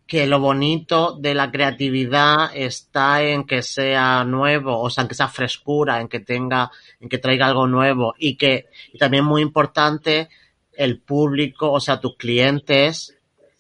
que 0.08 0.26
lo 0.26 0.39
bonito 0.39 1.17
de 1.20 1.34
la 1.34 1.52
creatividad 1.52 2.50
está 2.56 3.22
en 3.22 3.43
que 3.46 3.62
sea 3.62 4.24
nuevo, 4.24 4.80
o 4.80 4.89
sea, 4.89 5.02
en 5.04 5.10
que 5.10 5.15
sea 5.15 5.28
frescura, 5.28 6.00
en 6.00 6.08
que 6.08 6.22
tenga, 6.22 6.72
en 7.02 7.10
que 7.10 7.17
traiga 7.17 7.48
algo 7.48 7.67
nuevo 7.67 8.15
y 8.17 8.38
que 8.38 8.67
y 8.93 8.98
también 8.98 9.26
muy 9.26 9.41
importante 9.41 10.30
el 10.74 11.00
público, 11.00 11.72
o 11.72 11.80
sea, 11.82 12.00
tus 12.00 12.15
clientes 12.15 13.17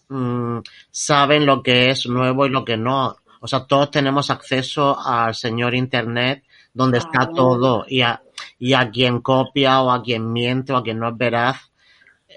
mmm, 0.07 0.59
saben 0.89 1.45
lo 1.45 1.61
que 1.61 1.89
es 1.89 2.07
nuevo 2.07 2.45
y 2.45 2.49
lo 2.49 2.63
que 2.63 2.77
no. 2.77 3.17
O 3.41 3.47
sea, 3.47 3.65
todos 3.65 3.91
tenemos 3.91 4.29
acceso 4.29 4.97
al 4.99 5.35
señor 5.35 5.75
Internet 5.75 6.43
donde 6.73 6.99
está 6.99 7.29
todo 7.29 7.85
y 7.87 8.01
a, 8.01 8.21
y 8.57 8.73
a 8.73 8.89
quien 8.89 9.19
copia 9.21 9.81
o 9.81 9.91
a 9.91 10.01
quien 10.01 10.31
miente 10.31 10.71
o 10.71 10.77
a 10.77 10.83
quien 10.83 10.99
no 10.99 11.09
es 11.09 11.17
veraz 11.17 11.71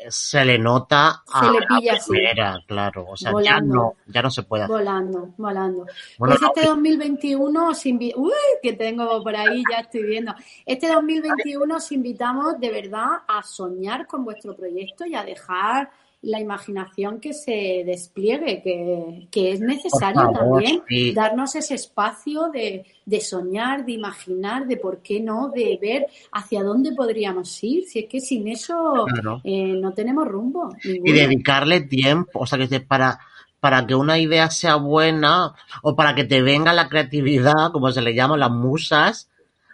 se 0.09 0.45
le 0.45 0.59
nota 0.59 1.23
a 1.31 1.41
Se 1.41 1.51
le 1.53 1.61
la 1.61 1.67
pilla 1.67 1.93
así. 1.95 2.11
primera, 2.11 2.59
claro. 2.67 3.07
O 3.09 3.17
sea, 3.17 3.33
ya 3.43 3.61
no, 3.61 3.95
ya 4.07 4.23
no 4.23 4.31
se 4.31 4.43
puede 4.43 4.65
hacer. 4.65 4.77
Volando, 4.77 5.29
volando. 5.37 5.87
Bueno, 6.19 6.37
pues 6.39 6.51
este 6.57 6.69
2021 6.69 7.69
os 7.69 7.85
invi- 7.87 8.15
Uy, 8.17 8.33
que 8.63 8.73
tengo 8.73 9.23
por 9.23 9.37
ahí, 9.37 9.63
ya 9.71 9.79
estoy 9.81 10.03
viendo. 10.05 10.35
Este 10.65 10.89
2021 10.89 11.77
os 11.77 11.93
invitamos 11.93 12.59
de 12.59 12.71
verdad 12.71 13.09
a 13.27 13.43
soñar 13.43 14.07
con 14.07 14.25
vuestro 14.25 14.55
proyecto 14.57 15.05
y 15.07 15.15
a 15.15 15.23
dejar 15.25 15.91
la 16.23 16.39
imaginación 16.39 17.19
que 17.19 17.33
se 17.33 17.83
despliegue, 17.87 18.61
que, 18.63 19.29
que 19.31 19.53
es 19.53 19.61
necesario 19.61 20.21
favor, 20.21 20.63
también 20.63 20.83
sí. 20.87 21.13
darnos 21.15 21.55
ese 21.55 21.75
espacio 21.77 22.51
de, 22.53 22.85
de 23.07 23.21
soñar, 23.21 23.87
de 23.87 23.93
imaginar, 23.93 24.67
de 24.67 24.77
por 24.77 24.99
qué 24.99 25.21
no, 25.21 25.49
de 25.49 25.79
ver 25.81 26.07
hacia 26.33 26.63
dónde 26.63 26.93
podríamos 26.93 27.65
ir. 27.65 27.85
Si 27.85 28.01
es 28.01 28.07
que 28.07 28.21
sin 28.21 28.49
eso 28.49 29.07
Claro. 29.09 29.41
eh, 29.45 29.73
no 29.81 29.93
tenemos 29.95 30.29
rumbo. 30.29 30.75
y 30.85 31.11
dedicarle 31.13 31.81
tiempo, 31.81 32.41
o 32.41 32.47
sea, 32.47 32.59
que 32.59 32.81
para, 32.81 33.19
para 33.59 33.87
que 33.87 33.95
una 33.95 34.19
idea 34.19 34.51
sea 34.51 34.77
buena 34.77 35.55
o 35.83 35.97
para 35.97 36.15
que 36.15 36.25
te 36.25 36.43
venga 36.43 36.75
la 36.75 36.91
creatividad, 36.91 37.73
como 37.73 37.91
se 37.93 38.03
le 38.03 38.15
llama, 38.15 38.37
las 38.37 38.51
musas, 38.51 39.30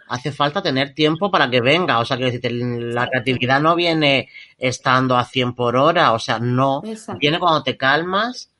hace 0.09 0.31
falta 0.31 0.61
tener 0.61 0.93
tiempo 0.93 1.29
para 1.31 1.49
que 1.49 1.61
venga, 1.61 1.99
o 1.99 2.05
sea, 2.05 2.17
que 2.17 2.39
la 2.49 3.07
creatividad 3.09 3.59
no 3.61 3.75
viene 3.75 4.29
estando 4.57 5.15
a 5.17 5.25
100 5.25 5.53
por 5.53 5.75
hora, 5.75 6.13
o 6.13 6.19
sea, 6.19 6.39
no, 6.39 6.81
Exacto. 6.85 7.19
viene 7.19 7.39
cuando 7.39 7.63
te 7.63 7.75
calmas, 7.77 8.51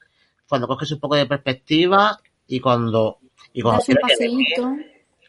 cuando 0.47 0.67
coges 0.67 0.91
un 0.91 0.99
poco 0.99 1.15
de 1.15 1.25
perspectiva 1.25 2.19
y 2.47 2.59
cuando, 2.59 3.17
y 3.53 3.61
cuando 3.61 3.83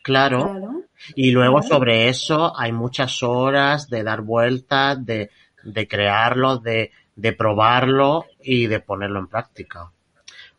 claro, 0.03 0.39
claro. 0.45 0.83
y 1.15 1.31
luego 1.31 1.59
Claro. 1.61 1.69
sobre 1.75 2.09
eso 2.09 2.53
hay 2.59 2.73
muchas 2.73 3.23
horas 3.23 3.89
de 3.89 4.03
dar 4.03 4.23
vueltas, 4.23 5.05
de, 5.05 5.31
de 5.63 5.89
crearlo, 5.89 6.59
de, 6.59 6.91
de 7.17 7.33
probarlo 7.33 8.27
y 8.43 8.67
de 8.67 8.81
ponerlo 8.81 9.19
en 9.21 9.27
práctica. 9.29 9.91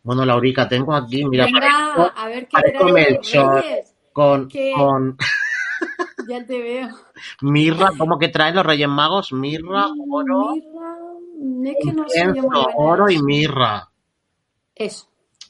Bueno, 0.02 0.24
Laurica, 0.24 0.66
tengo 0.68 0.94
aquí, 0.94 1.24
mira, 1.26 1.44
Venga, 1.44 1.60
parezco- 1.60 2.12
a 2.16 2.26
ver 2.28 2.48
qué 2.48 2.52
parezco 2.52 2.84
Melchor. 2.88 3.64
Con, 4.12 4.48
con 4.74 5.16
Ya 6.28 6.44
te 6.44 6.60
veo. 6.60 6.88
mirra, 7.40 7.92
¿cómo 7.96 8.18
que 8.18 8.28
traen 8.28 8.54
los 8.54 8.66
Reyes 8.66 8.88
Magos? 8.88 9.32
Mirra, 9.32 9.86
oro, 10.10 10.54
Mirra, 11.38 11.70
es 11.70 11.76
que 11.82 11.92
no 11.92 12.08
sé 12.08 12.32
oro 12.76 13.10
y 13.10 13.22
mirra. 13.22 13.90
Eso, 14.74 15.08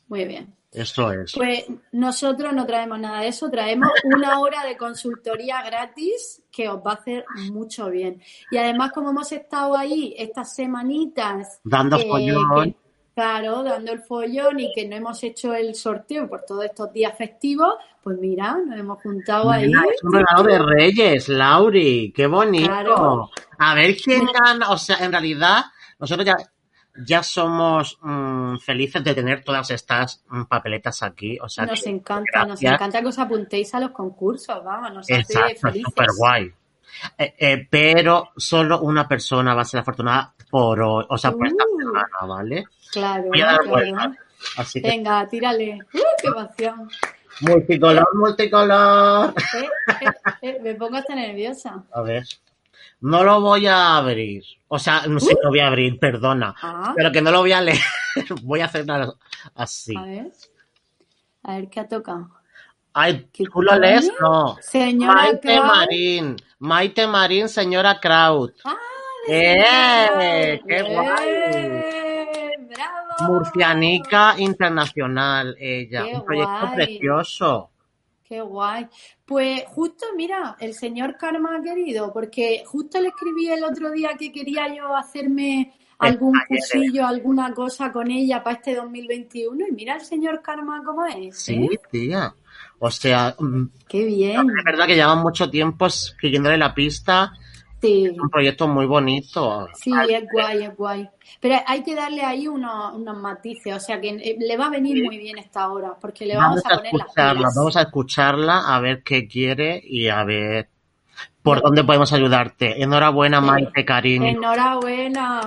muy 0.09 0.25
bien. 0.25 0.55
Eso 0.73 1.11
es. 1.11 1.33
Pues 1.35 1.67
nosotros 1.91 2.53
no 2.53 2.65
traemos 2.65 2.99
nada 3.01 3.21
de 3.21 3.29
eso, 3.29 3.51
traemos 3.51 3.91
una 4.05 4.39
hora 4.41 4.65
de 4.65 4.77
consultoría 4.77 5.63
gratis 5.63 6.43
que 6.51 6.69
os 6.69 6.79
va 6.79 6.93
a 6.93 6.95
hacer 6.95 7.25
mucho 7.51 7.91
bien. 7.91 8.23
Y 8.53 8.57
además, 8.57 8.93
como 8.93 9.11
hemos 9.11 9.33
estado 9.33 9.77
ahí 9.77 10.15
estas 10.17 10.55
semanitas, 10.55 11.61
Dando 11.65 11.97
eh, 11.97 12.75
claro, 13.15 13.63
dando 13.63 13.93
el 13.93 14.01
follón 14.03 14.61
y 14.61 14.73
que 14.75 14.87
no 14.89 14.97
hemos 14.97 15.23
hecho 15.25 15.55
el 15.55 15.75
sorteo 15.75 16.29
por 16.29 16.43
todos 16.43 16.65
estos 16.65 16.93
días 16.93 17.17
festivos, 17.17 17.75
pues 18.03 18.19
mira, 18.19 18.57
nos 18.67 18.79
hemos 18.79 19.01
juntado 19.03 19.51
ahí. 19.51 19.67
Mira, 19.67 19.83
es 19.95 20.03
un 20.03 20.13
regalo 20.13 20.43
de 20.45 20.59
Reyes, 20.59 21.29
Lauri, 21.29 22.13
qué 22.15 22.27
bonito. 22.27 22.67
Claro. 22.69 23.31
A 23.59 23.75
ver 23.75 23.97
quién 23.97 24.23
gana, 24.27 24.71
o 24.71 24.79
sea, 24.79 24.97
en 25.05 25.13
realidad, 25.13 25.65
nosotros 25.99 26.27
ya, 26.27 26.37
ya 27.07 27.23
somos 27.23 27.99
mm, 28.01 28.57
felices 28.59 29.05
de 29.05 29.15
tener 29.15 29.45
todas 29.45 29.71
estas 29.71 30.25
mm, 30.29 30.45
papeletas 30.45 31.03
aquí, 31.03 31.39
o 31.41 31.49
sea, 31.49 31.67
Nos 31.67 31.83
que 31.83 31.91
encanta, 31.91 32.45
nos 32.47 32.63
encanta 32.63 33.01
que 33.03 33.09
os 33.09 33.19
apuntéis 33.19 33.75
a 33.75 33.81
los 33.81 33.91
concursos, 33.91 34.65
vamos, 34.65 34.93
nos 34.95 35.05
hace 35.11 35.21
Exacto, 35.21 35.61
felices. 35.61 35.85
súper 35.85 36.07
guay. 36.17 36.53
Eh, 37.17 37.35
eh, 37.39 37.69
pero 37.71 38.31
solo 38.37 38.81
una 38.81 39.07
persona 39.07 39.55
va 39.55 39.63
a 39.63 39.65
ser 39.65 39.81
afortunada 39.81 40.35
por 40.51 40.81
hoy, 40.83 41.05
o 41.09 41.17
sea, 41.17 41.31
por 41.33 41.47
esta 41.47 41.65
Uh. 41.65 41.79
semana, 41.79 42.09
¿vale? 42.27 42.65
Claro, 42.93 43.25
Voy 43.29 43.41
a 43.41 43.47
dar 43.47 43.61
claro. 43.61 43.71
vueltas. 43.71 44.11
Así 44.57 44.81
que, 44.83 44.89
Venga, 44.89 45.27
tírale. 45.29 45.79
¡Uh, 45.93 45.99
qué 46.21 46.29
emoción! 46.29 46.89
multicolor, 47.43 48.09
multicolor. 48.15 49.35
Eh, 49.55 49.69
eh, 50.03 50.11
eh, 50.43 50.59
me 50.63 50.75
pongo 50.75 50.97
hasta 50.97 51.15
nerviosa. 51.15 51.85
A 51.93 52.03
ver. 52.03 52.25
No 53.01 53.25
lo 53.25 53.41
voy 53.41 53.67
a 53.67 53.97
abrir. 53.97 54.43
O 54.69 54.79
sea, 54.79 55.03
no 55.07 55.19
sé, 55.21 55.35
lo 55.43 55.49
voy 55.51 55.61
a 55.61 55.69
abrir, 55.69 55.99
perdona. 55.99 56.55
Ah, 56.61 56.93
Pero 56.97 57.11
que 57.13 57.23
no 57.23 57.31
lo 57.31 57.41
voy 57.41 57.53
a 57.53 57.61
leer. 57.61 57.79
voy 58.43 58.61
a 58.61 58.67
hacer 58.67 58.85
nada 58.87 59.15
así. 59.55 59.95
a 59.97 60.03
ver. 60.03 60.33
A 61.43 61.55
ver 61.57 61.69
qué 61.71 61.81
ha 61.81 61.89
tocado. 61.89 62.29
Ay, 62.93 63.29
¿Qué 63.33 63.45
¿tú 63.45 63.63
lo 63.63 63.75
lees? 63.79 64.11
No. 64.21 64.57
Señora 64.61 65.15
Maite 65.15 65.41
Kraut. 65.41 65.65
Marín. 65.67 66.37
Maite 66.59 67.07
Marín, 67.07 67.49
señora 67.49 67.99
Kraut. 68.01 68.53
Ah, 68.65 68.77
¡Eh! 69.29 70.61
¡Qué 70.67 70.77
¡Eh! 70.77 70.83
guay! 70.83 72.10
¡Bravo! 72.69 73.33
Murcianica 73.33 74.35
Internacional, 74.39 75.57
ella. 75.59 76.05
Qué 76.05 76.15
Un 76.17 76.25
proyecto 76.25 76.61
guay. 76.61 76.75
precioso. 76.75 77.71
Qué 78.25 78.41
guay. 78.41 78.87
Pues 79.25 79.65
justo, 79.67 80.07
mira, 80.17 80.57
el 80.61 80.75
señor 80.75 81.17
Karma 81.17 81.57
ha 81.57 81.63
querido, 81.63 82.13
porque 82.13 82.63
justo 82.67 83.01
le 83.01 83.09
escribí 83.09 83.49
el 83.49 83.65
otro 83.65 83.91
día 83.91 84.11
que 84.19 84.31
quería 84.31 84.73
yo 84.75 84.95
hacerme 84.97 85.73
algún 85.99 86.39
cursillo, 86.49 87.07
alguna 87.07 87.53
cosa 87.53 87.93
con 87.93 88.11
ella 88.11 88.43
para 88.43 88.57
este 88.57 88.75
2021 88.75 89.67
y 89.69 89.73
mira 89.73 89.97
el 89.97 90.01
señor 90.01 90.41
Karma 90.43 90.83
cómo 90.85 91.05
es. 91.07 91.39
Sí, 91.43 91.69
¿eh? 91.71 91.81
tía. 91.91 92.35
O 92.79 92.91
sea, 92.91 93.35
mm, 93.39 93.65
Qué 93.89 94.05
bien. 94.05 94.41
es 94.41 94.65
verdad 94.65 94.87
que 94.87 94.95
llevan 94.95 95.19
mucho 95.21 95.51
tiempo 95.51 95.91
siguiéndole 95.91 96.57
la 96.57 96.75
pista. 96.75 97.33
Sí, 97.81 98.05
Es 98.07 98.19
un 98.19 98.29
proyecto 98.29 98.69
muy 98.69 98.87
bonito. 98.87 99.67
sí, 99.75 99.93
es 100.09 100.25
guay, 100.31 100.65
es 100.65 100.77
guay. 100.77 101.09
Pero 101.41 101.57
hay 101.67 101.83
que 101.83 101.95
darle 101.95 102.23
ahí 102.23 102.47
unos, 102.47 102.95
unos 102.95 103.17
matices, 103.17 103.75
o 103.75 103.81
sea 103.81 104.01
que 104.01 104.11
eh, 104.11 104.37
le 104.39 104.57
va 104.57 104.67
a 104.67 104.71
venir 104.71 105.03
muy 105.05 105.17
bien 105.19 105.39
esta 105.39 105.71
hora, 105.71 105.95
porque 106.01 106.27
le 106.27 106.37
vamos, 106.37 106.63
Vamos 106.63 106.73
a 106.73 106.77
poner 106.77 106.95
las 106.95 107.15
pilas. 107.15 107.55
vamos 107.57 107.77
a 107.77 107.83
escucharla, 107.83 108.75
a 108.75 108.81
ver 108.81 109.03
qué 109.03 109.27
quiere 109.27 109.81
y 109.83 110.09
a 110.09 110.25
ver 110.25 110.69
por 111.43 111.63
dónde 111.63 111.85
podemos 111.85 112.13
ayudarte. 112.13 112.83
Enhorabuena. 112.83 113.41
Maite, 113.41 113.85
cariño. 113.85 114.27
Enhorabuena. 114.27 115.41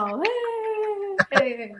¡Eh! 1.41 1.73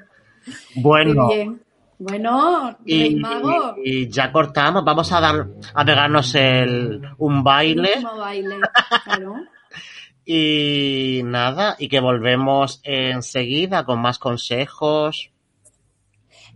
Bueno, 0.75 1.29
bien. 1.29 1.61
Bueno, 1.99 2.75
Rey 2.85 3.13
y, 3.13 3.15
Mago, 3.15 3.75
y 3.83 4.09
ya 4.09 4.31
cortamos. 4.31 4.83
Vamos 4.83 5.11
a 5.13 5.21
dar 5.21 5.47
a 5.73 5.85
pegarnos 5.85 6.35
el, 6.35 7.01
un 7.17 7.37
el 7.37 7.43
baile 7.43 7.91
último 7.95 8.17
baile. 8.17 8.55
Claro. 9.05 9.35
Y 10.25 11.21
nada, 11.23 11.75
y 11.79 11.89
que 11.89 11.99
volvemos 11.99 12.79
enseguida 12.83 13.85
con 13.85 14.01
más 14.01 14.19
consejos. 14.19 15.31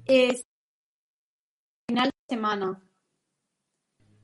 Es 0.05 0.45
final 1.87 2.07
de 2.07 2.35
semana. 2.35 2.81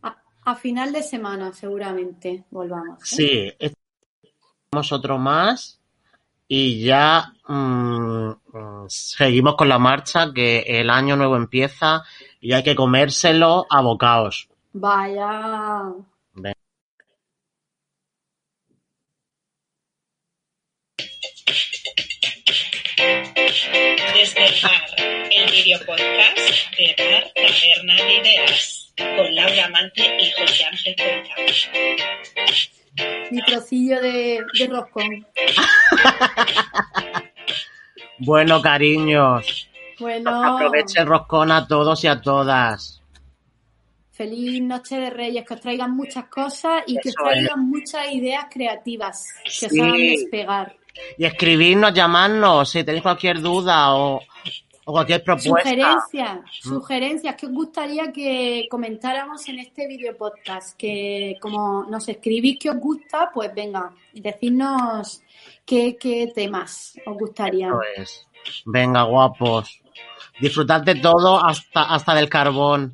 A, 0.02 0.22
a 0.46 0.56
final 0.56 0.92
de 0.94 1.04
semana, 1.04 1.54
seguramente 1.54 2.46
volvamos. 2.52 3.02
¿eh? 3.14 3.56
Sí, 3.60 3.72
tenemos 4.72 4.92
otro 4.92 5.18
más 5.18 5.80
y 6.48 6.84
ya 6.84 7.34
mm, 7.48 8.30
mm, 8.30 8.86
seguimos 8.88 9.56
con 9.56 9.70
la 9.70 9.80
marcha 9.80 10.32
que 10.34 10.60
el 10.60 10.90
año 10.90 11.16
nuevo 11.16 11.36
empieza 11.36 12.04
y 12.40 12.54
hay 12.54 12.64
que 12.64 12.76
comérselo 12.76 13.66
a 13.70 13.82
bocaos. 13.82 14.50
Vaya. 14.74 15.94
Desde 23.04 24.46
el 24.46 24.54
bar, 24.64 24.82
el 25.30 25.52
video 25.52 25.80
podcast 25.86 26.38
de 26.78 26.96
Bar 26.98 27.32
Taberna 27.36 27.96
de 27.96 28.14
Ideas, 28.22 28.94
con 28.98 29.36
Laura 29.36 29.68
Mante 29.70 30.04
y 30.22 30.32
José 30.32 30.64
Ángel 30.66 30.96
Cuenca. 30.96 31.36
Mi 33.32 33.42
trocillo 33.44 34.00
de, 34.02 34.40
de 34.58 34.68
roscón. 34.68 35.28
Bueno, 38.20 38.62
cariños, 38.62 39.68
Bueno, 40.00 40.56
aproveche 40.56 41.02
el 41.02 41.08
roscón 41.08 41.52
a 41.52 41.68
todos 41.68 42.02
y 42.06 42.08
a 42.08 42.22
todas. 42.22 43.02
feliz 44.12 44.62
noche 44.62 44.96
de 44.98 45.10
Reyes, 45.10 45.44
que 45.46 45.56
os 45.56 45.60
traigan 45.60 45.92
muchas 45.94 46.26
cosas 46.28 46.84
y 46.88 46.98
que 47.00 47.10
os 47.10 47.16
traigan 47.16 47.68
muchas 47.70 48.14
ideas 48.14 48.46
creativas 48.50 49.28
que 49.60 49.66
os 49.66 49.72
Sí. 49.74 49.80
hagan 49.82 49.98
despegar. 49.98 50.76
Y 51.18 51.26
escribirnos, 51.26 51.94
llamarnos 51.94 52.70
si 52.70 52.84
tenéis 52.84 53.04
cualquier 53.04 53.42
duda 53.42 53.96
o, 53.96 54.22
o 54.86 54.92
cualquier 54.92 55.24
propuesta. 55.24 55.70
Sugerencias, 55.70 56.40
sugerencias 56.62 57.36
que 57.36 57.46
os 57.46 57.52
gustaría 57.52 58.12
que 58.12 58.68
comentáramos 58.70 59.48
en 59.48 59.60
este 59.60 59.88
video 59.88 60.16
podcast. 60.18 60.78
Que 60.78 61.38
como 61.40 61.84
nos 61.84 62.08
escribís 62.10 62.60
que 62.60 62.70
os 62.70 62.78
gusta, 62.78 63.32
pues 63.34 63.54
venga, 63.54 63.92
decidnos 64.14 65.22
qué, 65.66 65.98
qué 66.00 66.32
temas 66.34 66.96
os 67.06 67.18
gustaría. 67.18 67.68
Eso 67.68 67.82
es. 67.98 68.28
Venga, 68.66 69.04
guapos. 69.04 69.82
Disfrutad 70.40 70.82
de 70.82 70.96
todo 70.96 71.44
hasta, 71.44 71.84
hasta 71.84 72.16
del 72.16 72.30
carbón. 72.30 72.94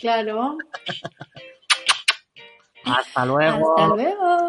Claro. 0.00 0.58
Hasta 2.84 3.24
luego. 3.24 3.78
Hasta 3.78 3.86
luego. 3.94 4.44